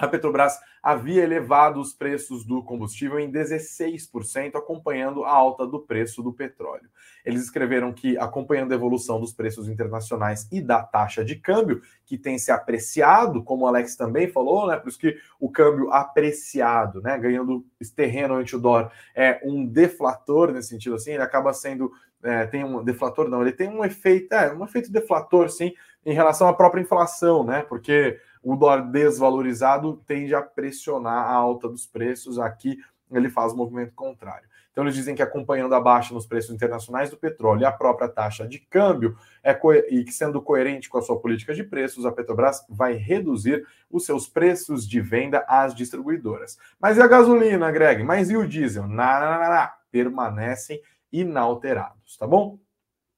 a 0.01 0.09
Petrobras 0.09 0.59
havia 0.83 1.23
elevado 1.23 1.79
os 1.79 1.93
preços 1.93 2.45
do 2.45 2.63
combustível 2.63 3.21
em 3.21 3.31
16%, 3.31 4.55
acompanhando 4.55 5.25
a 5.25 5.31
alta 5.31 5.67
do 5.67 5.81
preço 5.81 6.23
do 6.23 6.33
petróleo. 6.33 6.89
Eles 7.25 7.43
escreveram 7.43 7.93
que, 7.93 8.17
acompanhando 8.17 8.73
a 8.73 8.75
evolução 8.75 9.21
dos 9.21 9.33
preços 9.33 9.69
internacionais 9.69 10.49
e 10.51 10.61
da 10.61 10.83
taxa 10.83 11.23
de 11.23 11.37
câmbio, 11.37 11.83
que 12.07 12.17
tem 12.17 12.39
se 12.39 12.51
apreciado, 12.51 13.43
como 13.43 13.65
o 13.65 13.67
Alex 13.67 13.95
também 13.95 14.29
falou, 14.29 14.67
né? 14.67 14.77
Por 14.79 14.89
isso 14.89 14.99
que 14.99 15.19
o 15.39 15.51
câmbio 15.51 15.93
apreciado, 15.93 17.03
né? 17.03 17.19
Ganhando 17.19 17.65
terreno 17.95 18.35
ante 18.35 18.57
o 18.57 18.59
dólar, 18.59 18.91
é 19.15 19.39
um 19.45 19.67
deflator 19.67 20.51
nesse 20.51 20.69
sentido 20.69 20.97
assim, 20.97 21.13
ele 21.13 21.23
acaba 21.23 21.53
sendo. 21.53 21.93
É, 22.23 22.47
tem 22.47 22.65
um 22.65 22.85
deflator, 22.85 23.29
não, 23.29 23.41
ele 23.41 23.53
tem 23.53 23.69
um 23.69 23.83
efeito, 23.83 24.33
é, 24.35 24.53
um 24.53 24.63
efeito 24.63 24.93
deflator, 24.93 25.49
sim, 25.49 25.73
em 26.05 26.13
relação 26.13 26.49
à 26.49 26.53
própria 26.53 26.81
inflação, 26.81 27.45
né? 27.45 27.63
Porque 27.63 28.19
o 28.43 28.57
dólar 28.57 28.83
desvalorizado 28.91 30.03
tende 30.07 30.35
a 30.35 30.43
pressionar 30.43 31.27
a 31.27 31.33
alta 31.33 31.69
dos 31.69 31.87
preços. 31.87 32.39
Aqui 32.39 32.79
ele 33.11 33.29
faz 33.29 33.53
o 33.53 33.57
movimento 33.57 33.93
contrário. 33.95 34.49
Então 34.71 34.85
eles 34.85 34.95
dizem 34.95 35.15
que 35.15 35.23
acompanhando 35.23 35.75
a 35.75 35.81
baixa 35.81 36.15
nos 36.15 36.27
preços 36.27 36.55
internacionais 36.55 37.11
do 37.11 37.17
petróleo 37.17 37.63
e 37.63 37.65
a 37.65 37.73
própria 37.73 38.09
taxa 38.09 38.47
de 38.47 38.59
câmbio 38.59 39.17
é 39.43 39.59
e 39.91 40.05
que 40.05 40.13
sendo 40.13 40.41
coerente 40.41 40.89
com 40.89 40.97
a 40.97 41.03
sua 41.03 41.19
política 41.19 41.53
de 41.53 41.65
preços, 41.65 42.07
a 42.07 42.13
Petrobras 42.13 42.65
vai 42.69 42.95
reduzir 42.95 43.67
os 43.91 44.07
seus 44.07 44.29
preços 44.29 44.89
de 44.89 45.01
venda 45.01 45.45
às 45.49 45.75
distribuidoras. 45.75 46.57
Mas 46.81 46.97
e 46.97 47.03
a 47.03 47.09
gasolina, 47.09 47.71
Greg? 47.73 48.05
Mas 48.05 48.31
e 48.31 48.37
o 48.37 48.47
diesel? 48.47 48.87
Não, 48.87 49.69
permanecem 49.91 50.81
inalterados, 51.13 52.17
tá 52.17 52.27
bom? 52.27 52.59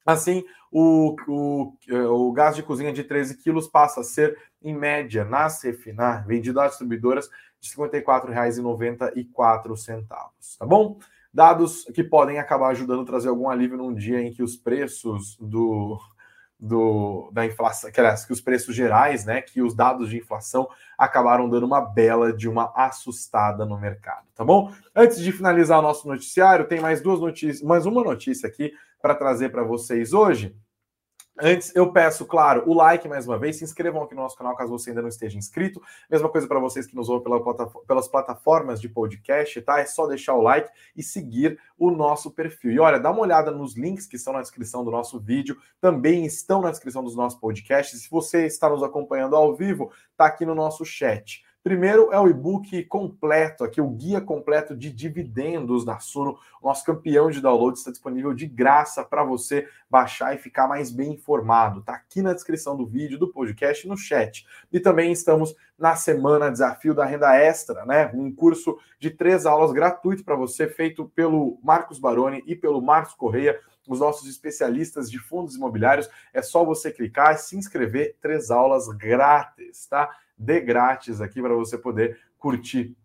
Assim, 0.05 0.43
o, 0.71 1.15
o, 1.29 1.75
o 2.09 2.33
gás 2.33 2.57
de 2.57 2.63
cozinha 2.63 2.93
de 2.93 3.05
13 3.05 3.37
quilos 3.37 3.69
passa 3.69 4.01
a 4.01 4.05
ser, 4.05 4.37
em 4.65 4.77
média, 4.77 5.25
na 5.25 5.49
Cefinar, 5.49 6.27
vendido 6.27 6.61
às 6.61 6.71
distribuidoras, 6.71 7.29
de 7.61 7.71
R$ 7.77 7.91
54,94, 7.91 10.59
tá 10.59 10.67
bom? 10.67 10.99
Dados 11.33 11.85
que 11.95 12.05
podem 12.05 12.39
acabar 12.39 12.71
ajudando 12.71 13.03
a 13.03 13.07
trazer 13.07 13.29
algum 13.29 13.49
alívio 13.49 13.79
num 13.79 13.95
dia 13.95 14.21
em 14.21 14.33
que 14.33 14.43
os 14.43 14.57
preços 14.57 15.37
do, 15.41 15.99
do, 16.59 17.31
da 17.33 17.47
inflação, 17.47 17.91
que, 17.91 17.99
aliás, 17.99 18.25
que 18.25 18.33
os 18.33 18.41
preços 18.41 18.75
gerais, 18.75 19.25
né, 19.25 19.43
que 19.43 19.63
os 19.63 19.75
dados 19.75 20.11
de 20.11 20.19
inflação 20.19 20.69
acabaram 20.97 21.49
dando 21.49 21.67
uma 21.67 21.81
bela 21.81 22.33
de 22.33 22.49
uma 22.49 22.73
assustada 22.77 23.65
no 23.65 23.79
mercado, 23.79 24.27
tá 24.35 24.45
bom? 24.45 24.73
Antes 24.95 25.21
de 25.21 25.33
finalizar 25.33 25.79
o 25.79 25.83
nosso 25.83 26.07
noticiário, 26.07 26.69
tem 26.69 26.81
mais 26.81 27.01
duas 27.01 27.19
notícias, 27.19 27.63
mais 27.63 27.87
uma 27.87 28.05
notícia 28.05 28.49
aqui 28.49 28.73
para 29.01 29.15
trazer 29.15 29.49
para 29.49 29.65
vocês 29.65 30.13
hoje. 30.13 30.55
Antes, 31.41 31.75
eu 31.75 31.91
peço, 31.91 32.27
claro, 32.27 32.63
o 32.67 32.75
like 32.75 33.09
mais 33.09 33.27
uma 33.27 33.39
vez. 33.39 33.57
Se 33.57 33.65
inscrevam 33.65 34.03
aqui 34.03 34.15
no 34.15 34.21
nosso 34.21 34.37
canal 34.37 34.55
caso 34.55 34.71
você 34.71 34.91
ainda 34.91 35.01
não 35.01 35.09
esteja 35.09 35.39
inscrito. 35.39 35.81
Mesma 36.11 36.29
coisa 36.29 36.47
para 36.47 36.61
vocês 36.61 36.87
que 36.87 36.95
nos 36.95 37.09
ouvem 37.09 37.25
pela 37.25 37.43
pelas 37.87 38.07
plataformas 38.07 38.81
de 38.81 38.89
podcast, 38.89 39.61
tá? 39.63 39.81
É 39.81 39.87
só 39.87 40.07
deixar 40.07 40.35
o 40.35 40.43
like 40.43 40.71
e 40.95 41.03
seguir 41.03 41.59
o 41.79 41.91
nosso 41.91 42.31
perfil. 42.31 42.73
E 42.73 42.79
olha, 42.79 43.01
dá 43.01 43.11
uma 43.11 43.23
olhada 43.23 43.51
nos 43.51 43.77
links 43.77 44.07
que 44.07 44.17
estão 44.17 44.35
na 44.35 44.43
descrição 44.43 44.85
do 44.85 44.91
nosso 44.91 45.19
vídeo, 45.19 45.57
também 45.81 46.27
estão 46.27 46.61
na 46.61 46.71
descrição 46.71 47.03
dos 47.03 47.17
nossos 47.17 47.41
podcasts. 47.41 48.03
Se 48.03 48.11
você 48.11 48.45
está 48.45 48.69
nos 48.69 48.83
acompanhando 48.83 49.35
ao 49.35 49.57
vivo, 49.57 49.91
tá 50.17 50.27
aqui 50.27 50.45
no 50.45 50.55
nosso 50.55 50.85
chat. 50.85 51.43
Primeiro 51.63 52.13
é 52.13 52.19
o 52.19 52.27
e-book 52.27 52.83
completo, 52.87 53.63
aqui 53.63 53.81
o 53.81 53.89
guia 53.89 54.21
completo 54.21 54.77
de 54.77 54.93
dividendos 54.93 55.85
da 55.85 56.01
Suno. 56.01 56.37
Nosso 56.61 56.85
campeão 56.85 57.31
de 57.31 57.41
download 57.41 57.79
está 57.79 57.93
disponível 57.93 58.35
de 58.35 58.47
graça 58.47 59.05
para 59.05 59.23
você 59.23 59.69
baixar 59.89 60.35
e 60.35 60.39
ficar 60.39 60.67
mais 60.67 60.91
bem 60.91 61.13
informado. 61.13 61.79
Está 61.79 61.95
aqui 61.95 62.21
na 62.21 62.33
descrição 62.33 62.77
do 62.77 62.85
vídeo, 62.85 63.17
do 63.17 63.33
podcast 63.33 63.87
e 63.87 63.89
no 63.89 63.97
chat. 63.97 64.45
E 64.73 64.81
também 64.81 65.13
estamos 65.13 65.55
na 65.79 65.95
semana 65.95 66.51
Desafio 66.51 66.95
da 66.95 67.05
Renda 67.05 67.33
Extra, 67.37 67.87
né? 67.87 68.11
Um 68.13 68.35
curso 68.35 68.77
de 68.99 69.11
três 69.11 69.47
aulas 69.47 69.71
gratuito 69.71 70.25
para 70.25 70.35
você, 70.35 70.67
feito 70.67 71.05
pelo 71.15 71.61
Marcos 71.63 72.01
Baroni 72.01 72.43
e 72.45 72.57
pelo 72.57 72.83
Marcos 72.83 73.15
Correia 73.15 73.61
os 73.89 74.01
nossos 74.01 74.29
especialistas 74.29 75.11
de 75.11 75.19
fundos 75.19 75.57
imobiliários. 75.57 76.09
É 76.33 76.43
só 76.43 76.65
você 76.65 76.91
clicar 76.91 77.35
e 77.35 77.39
se 77.39 77.57
inscrever, 77.57 78.17
três 78.21 78.51
aulas 78.51 78.89
grátis, 78.89 79.87
tá? 79.87 80.09
De 80.37 80.61
grátis 80.61 81.21
aqui 81.21 81.41
para 81.41 81.55
você 81.55 81.77
poder 81.79 82.19
curtir 82.39 82.97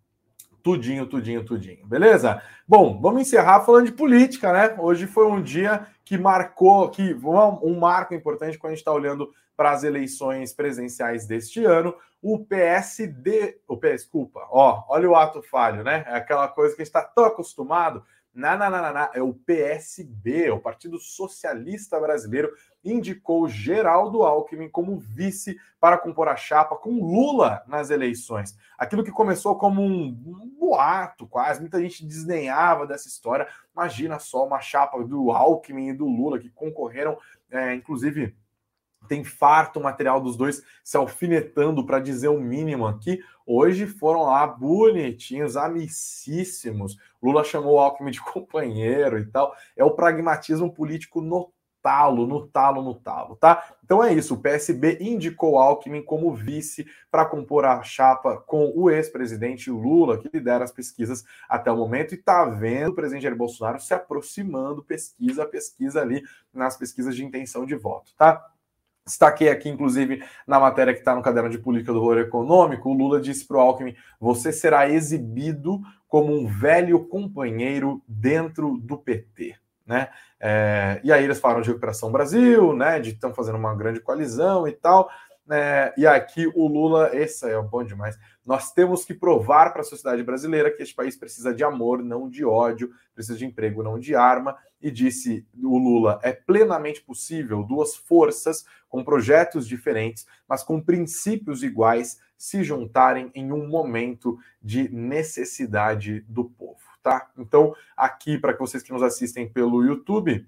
tudinho, 0.62 1.06
tudinho, 1.06 1.44
tudinho. 1.44 1.86
Beleza? 1.86 2.42
Bom, 2.66 3.00
vamos 3.00 3.22
encerrar 3.22 3.60
falando 3.60 3.86
de 3.86 3.92
política, 3.92 4.52
né? 4.52 4.76
Hoje 4.78 5.06
foi 5.06 5.26
um 5.26 5.42
dia 5.42 5.86
que 6.04 6.18
marcou, 6.18 6.90
que 6.90 7.14
um 7.14 7.78
marco 7.78 8.14
importante 8.14 8.58
quando 8.58 8.72
a 8.72 8.74
gente 8.74 8.80
está 8.80 8.92
olhando 8.92 9.32
para 9.56 9.70
as 9.70 9.82
eleições 9.82 10.52
presenciais 10.52 11.26
deste 11.26 11.64
ano. 11.64 11.94
O 12.20 12.44
PSD, 12.44 13.60
o 13.66 13.76
PS, 13.76 14.02
desculpa, 14.02 14.46
ó, 14.50 14.84
olha 14.88 15.08
o 15.08 15.14
ato 15.14 15.42
falho, 15.42 15.82
né? 15.82 16.04
É 16.06 16.16
aquela 16.16 16.48
coisa 16.48 16.74
que 16.74 16.82
está 16.82 17.02
tão 17.02 17.24
acostumado 17.24 18.02
não, 18.38 18.56
não, 18.56 18.70
não, 18.70 18.92
não, 18.92 19.08
é 19.12 19.20
o 19.20 19.34
PSB, 19.34 20.50
o 20.50 20.60
Partido 20.60 20.96
Socialista 21.00 21.98
Brasileiro, 21.98 22.52
indicou 22.84 23.48
Geraldo 23.48 24.22
Alckmin 24.22 24.68
como 24.68 24.98
vice 24.98 25.58
para 25.80 25.98
compor 25.98 26.28
a 26.28 26.36
chapa 26.36 26.76
com 26.76 27.00
Lula 27.00 27.62
nas 27.66 27.90
eleições. 27.90 28.56
Aquilo 28.76 29.04
que 29.04 29.10
começou 29.10 29.56
como 29.56 29.82
um, 29.82 30.12
boato, 30.58 31.26
quase, 31.26 31.60
muita 31.60 31.80
gente 31.80 32.06
desdenhava 32.06 32.86
dessa 32.86 33.08
história. 33.08 33.48
Imagina 33.74 34.18
só 34.18 34.46
uma 34.46 34.60
chapa 34.60 35.02
do 35.04 35.30
Alckmin 35.30 35.88
e 35.88 35.94
do 35.94 36.06
Lula 36.06 36.38
que 36.38 36.50
concorreram, 36.50 37.18
é, 37.50 37.74
inclusive 37.74 38.36
tem 39.06 39.24
farto 39.24 39.80
material 39.80 40.20
dos 40.20 40.36
dois 40.36 40.62
se 40.84 40.96
alfinetando 40.96 41.84
para 41.86 42.00
dizer 42.00 42.28
o 42.28 42.40
mínimo 42.40 42.86
aqui. 42.86 43.22
Hoje 43.46 43.86
foram 43.86 44.24
lá 44.24 44.46
bonitinhos, 44.46 45.56
amicíssimos. 45.56 46.98
Lula 47.22 47.42
chamou 47.42 47.76
o 47.76 47.78
Alckmin 47.78 48.10
de 48.10 48.20
companheiro 48.22 49.18
e 49.18 49.26
tal. 49.26 49.54
É 49.76 49.82
o 49.82 49.92
pragmatismo 49.92 50.72
político 50.72 51.20
no 51.20 51.50
talo, 51.82 52.26
no 52.26 52.46
talo, 52.46 52.82
no 52.82 52.94
talo, 52.94 53.36
tá? 53.36 53.74
Então 53.84 54.02
é 54.02 54.12
isso. 54.12 54.34
O 54.34 54.40
PSB 54.40 54.98
indicou 55.00 55.58
Alckmin 55.58 56.02
como 56.02 56.34
vice 56.34 56.86
para 57.10 57.24
compor 57.24 57.64
a 57.64 57.82
chapa 57.82 58.36
com 58.46 58.72
o 58.74 58.90
ex-presidente 58.90 59.70
Lula, 59.70 60.18
que 60.18 60.30
lidera 60.32 60.64
as 60.64 60.72
pesquisas 60.72 61.24
até 61.48 61.70
o 61.70 61.76
momento, 61.76 62.14
e 62.14 62.18
está 62.18 62.44
vendo 62.44 62.90
o 62.90 62.94
presidente 62.94 63.22
Jair 63.22 63.36
Bolsonaro 63.36 63.80
se 63.80 63.94
aproximando 63.94 64.82
pesquisa 64.82 65.44
a 65.44 65.46
pesquisa 65.46 66.00
ali 66.00 66.22
nas 66.52 66.76
pesquisas 66.76 67.14
de 67.14 67.24
intenção 67.24 67.64
de 67.64 67.74
voto, 67.74 68.12
tá? 68.16 68.44
Destaquei 69.08 69.48
aqui, 69.48 69.70
inclusive, 69.70 70.22
na 70.46 70.60
matéria 70.60 70.92
que 70.92 70.98
está 70.98 71.14
no 71.14 71.22
caderno 71.22 71.48
de 71.48 71.58
política 71.58 71.94
do 71.94 72.00
Valor 72.00 72.18
Econômico, 72.18 72.90
o 72.90 72.92
Lula 72.92 73.18
disse 73.18 73.46
para 73.46 73.56
o 73.56 73.60
Alckmin: 73.60 73.96
você 74.20 74.52
será 74.52 74.90
exibido 74.90 75.80
como 76.06 76.34
um 76.34 76.46
velho 76.46 77.06
companheiro 77.06 78.02
dentro 78.06 78.76
do 78.76 78.98
PT. 78.98 79.56
Né? 79.88 80.10
É, 80.38 81.00
e 81.02 81.10
aí 81.10 81.24
eles 81.24 81.40
falaram 81.40 81.62
de 81.62 81.68
recuperação 81.68 82.12
Brasil, 82.12 82.74
né? 82.74 83.00
De 83.00 83.10
estão 83.10 83.32
fazendo 83.32 83.56
uma 83.56 83.74
grande 83.74 84.00
coalizão 84.00 84.68
e 84.68 84.72
tal. 84.72 85.08
É, 85.50 85.94
e 85.96 86.06
aqui 86.06 86.46
o 86.54 86.68
Lula, 86.68 87.10
esse 87.16 87.48
é 87.48 87.60
bom 87.62 87.82
demais. 87.82 88.18
Nós 88.44 88.70
temos 88.70 89.02
que 89.04 89.14
provar 89.14 89.72
para 89.72 89.80
a 89.80 89.84
sociedade 89.84 90.22
brasileira 90.22 90.70
que 90.70 90.82
este 90.82 90.94
país 90.94 91.16
precisa 91.16 91.54
de 91.54 91.64
amor, 91.64 92.02
não 92.02 92.28
de 92.28 92.44
ódio, 92.44 92.90
precisa 93.14 93.38
de 93.38 93.46
emprego, 93.46 93.82
não 93.82 93.98
de 93.98 94.14
arma. 94.14 94.58
E 94.80 94.90
disse 94.90 95.46
o 95.56 95.78
Lula: 95.78 96.20
é 96.22 96.32
plenamente 96.32 97.00
possível 97.00 97.62
duas 97.62 97.96
forças 97.96 98.66
com 98.90 99.02
projetos 99.02 99.66
diferentes, 99.66 100.26
mas 100.46 100.62
com 100.62 100.82
princípios 100.82 101.62
iguais, 101.62 102.20
se 102.36 102.62
juntarem 102.62 103.30
em 103.34 103.50
um 103.52 103.66
momento 103.66 104.38
de 104.62 104.88
necessidade 104.90 106.20
do 106.28 106.44
povo, 106.44 106.78
tá? 107.02 107.30
Então, 107.38 107.74
aqui 107.96 108.38
para 108.38 108.56
vocês 108.56 108.82
que 108.82 108.92
nos 108.92 109.02
assistem 109.02 109.48
pelo 109.48 109.84
YouTube, 109.84 110.46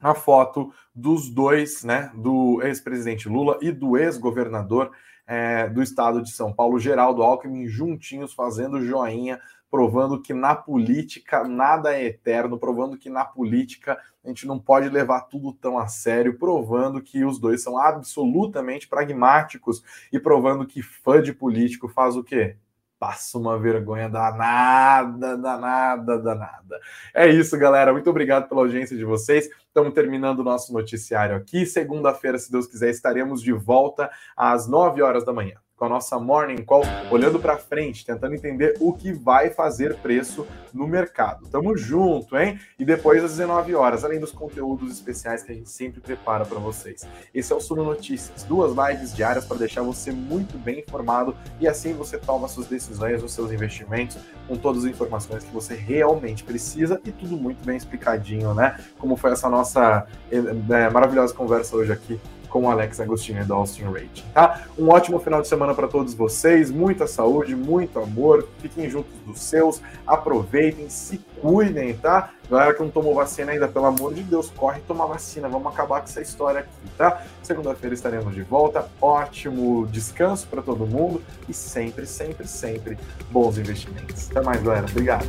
a 0.00 0.14
foto 0.14 0.72
dos 0.94 1.30
dois, 1.30 1.84
né, 1.84 2.10
do 2.14 2.60
ex-presidente 2.62 3.28
Lula 3.28 3.58
e 3.62 3.70
do 3.70 3.96
ex-governador 3.96 4.90
é, 5.26 5.68
do 5.68 5.82
estado 5.82 6.20
de 6.20 6.32
São 6.32 6.52
Paulo, 6.52 6.78
Geraldo 6.78 7.22
Alckmin, 7.22 7.68
juntinhos 7.68 8.34
fazendo 8.34 8.84
joinha, 8.84 9.40
provando 9.70 10.20
que 10.20 10.34
na 10.34 10.54
política 10.54 11.44
nada 11.44 11.96
é 11.96 12.04
eterno, 12.04 12.58
provando 12.58 12.98
que 12.98 13.08
na 13.08 13.24
política 13.24 13.98
a 14.22 14.28
gente 14.28 14.46
não 14.46 14.58
pode 14.58 14.88
levar 14.88 15.22
tudo 15.22 15.52
tão 15.52 15.78
a 15.78 15.86
sério, 15.86 16.38
provando 16.38 17.00
que 17.00 17.24
os 17.24 17.38
dois 17.38 17.62
são 17.62 17.78
absolutamente 17.78 18.86
pragmáticos 18.86 19.82
e 20.12 20.20
provando 20.20 20.66
que 20.66 20.82
fã 20.82 21.22
de 21.22 21.32
político 21.32 21.88
faz 21.88 22.16
o 22.16 22.22
quê? 22.22 22.56
Passa 23.02 23.36
uma 23.36 23.58
vergonha 23.58 24.08
danada, 24.08 25.36
danada, 25.36 26.18
danada. 26.20 26.80
É 27.12 27.26
isso, 27.26 27.58
galera. 27.58 27.90
Muito 27.90 28.08
obrigado 28.08 28.48
pela 28.48 28.60
audiência 28.60 28.96
de 28.96 29.04
vocês. 29.04 29.50
Estamos 29.66 29.92
terminando 29.92 30.38
o 30.38 30.44
nosso 30.44 30.72
noticiário 30.72 31.34
aqui. 31.34 31.66
Segunda-feira, 31.66 32.38
se 32.38 32.52
Deus 32.52 32.68
quiser, 32.68 32.90
estaremos 32.90 33.42
de 33.42 33.52
volta 33.52 34.08
às 34.36 34.68
9 34.68 35.02
horas 35.02 35.24
da 35.24 35.32
manhã 35.32 35.56
com 35.82 35.86
a 35.86 35.88
nossa 35.88 36.16
Morning 36.16 36.62
Call, 36.62 36.84
olhando 37.10 37.40
para 37.40 37.58
frente, 37.58 38.06
tentando 38.06 38.36
entender 38.36 38.76
o 38.78 38.92
que 38.92 39.12
vai 39.12 39.50
fazer 39.50 39.96
preço 39.96 40.46
no 40.72 40.86
mercado. 40.86 41.48
Tamo 41.48 41.76
junto, 41.76 42.38
hein? 42.38 42.56
E 42.78 42.84
depois 42.84 43.24
às 43.24 43.32
19 43.32 43.74
horas, 43.74 44.04
além 44.04 44.20
dos 44.20 44.30
conteúdos 44.30 44.92
especiais 44.92 45.42
que 45.42 45.50
a 45.50 45.54
gente 45.56 45.68
sempre 45.68 46.00
prepara 46.00 46.44
para 46.44 46.60
vocês. 46.60 47.04
Esse 47.34 47.52
é 47.52 47.56
o 47.56 47.60
Suno 47.60 47.82
Notícias, 47.82 48.44
duas 48.44 48.70
lives 48.70 49.12
diárias 49.12 49.44
para 49.44 49.56
deixar 49.56 49.82
você 49.82 50.12
muito 50.12 50.56
bem 50.56 50.78
informado 50.78 51.34
e 51.58 51.66
assim 51.66 51.94
você 51.94 52.16
toma 52.16 52.46
suas 52.46 52.68
decisões, 52.68 53.20
os 53.20 53.32
seus 53.32 53.50
investimentos 53.50 54.16
com 54.46 54.56
todas 54.56 54.84
as 54.84 54.90
informações 54.90 55.42
que 55.42 55.52
você 55.52 55.74
realmente 55.74 56.44
precisa 56.44 57.00
e 57.04 57.10
tudo 57.10 57.36
muito 57.36 57.64
bem 57.64 57.76
explicadinho, 57.76 58.54
né? 58.54 58.78
Como 59.00 59.16
foi 59.16 59.32
essa 59.32 59.48
nossa 59.48 60.06
é, 60.30 60.90
maravilhosa 60.90 61.34
conversa 61.34 61.74
hoje 61.74 61.90
aqui 61.90 62.20
com 62.52 62.64
o 62.64 62.70
Alex 62.70 63.00
Agostinho 63.00 63.44
do 63.46 63.54
Austin 63.54 63.84
Rating, 63.84 64.24
tá? 64.34 64.66
Um 64.78 64.90
ótimo 64.90 65.18
final 65.18 65.40
de 65.40 65.48
semana 65.48 65.74
para 65.74 65.88
todos 65.88 66.12
vocês, 66.12 66.70
muita 66.70 67.06
saúde, 67.06 67.56
muito 67.56 67.98
amor, 67.98 68.46
fiquem 68.58 68.90
juntos 68.90 69.12
dos 69.26 69.40
seus, 69.40 69.80
aproveitem, 70.06 70.90
se 70.90 71.18
cuidem, 71.40 71.94
tá? 71.94 72.30
Galera 72.50 72.74
que 72.74 72.82
não 72.82 72.90
tomou 72.90 73.14
vacina 73.14 73.52
ainda, 73.52 73.66
pelo 73.66 73.86
amor 73.86 74.12
de 74.12 74.22
Deus, 74.22 74.50
corre 74.54 74.80
tomar 74.86 75.06
vacina, 75.06 75.48
vamos 75.48 75.72
acabar 75.72 76.00
com 76.00 76.04
essa 76.04 76.20
história 76.20 76.60
aqui, 76.60 76.90
tá? 76.98 77.22
Segunda-feira 77.42 77.94
estaremos 77.94 78.34
de 78.34 78.42
volta, 78.42 78.86
ótimo 79.00 79.86
descanso 79.86 80.46
para 80.46 80.60
todo 80.60 80.86
mundo 80.86 81.22
e 81.48 81.54
sempre, 81.54 82.04
sempre, 82.04 82.46
sempre 82.46 82.98
bons 83.30 83.56
investimentos. 83.56 84.30
Até 84.30 84.42
mais, 84.42 84.62
galera. 84.62 84.84
Obrigado. 84.90 85.26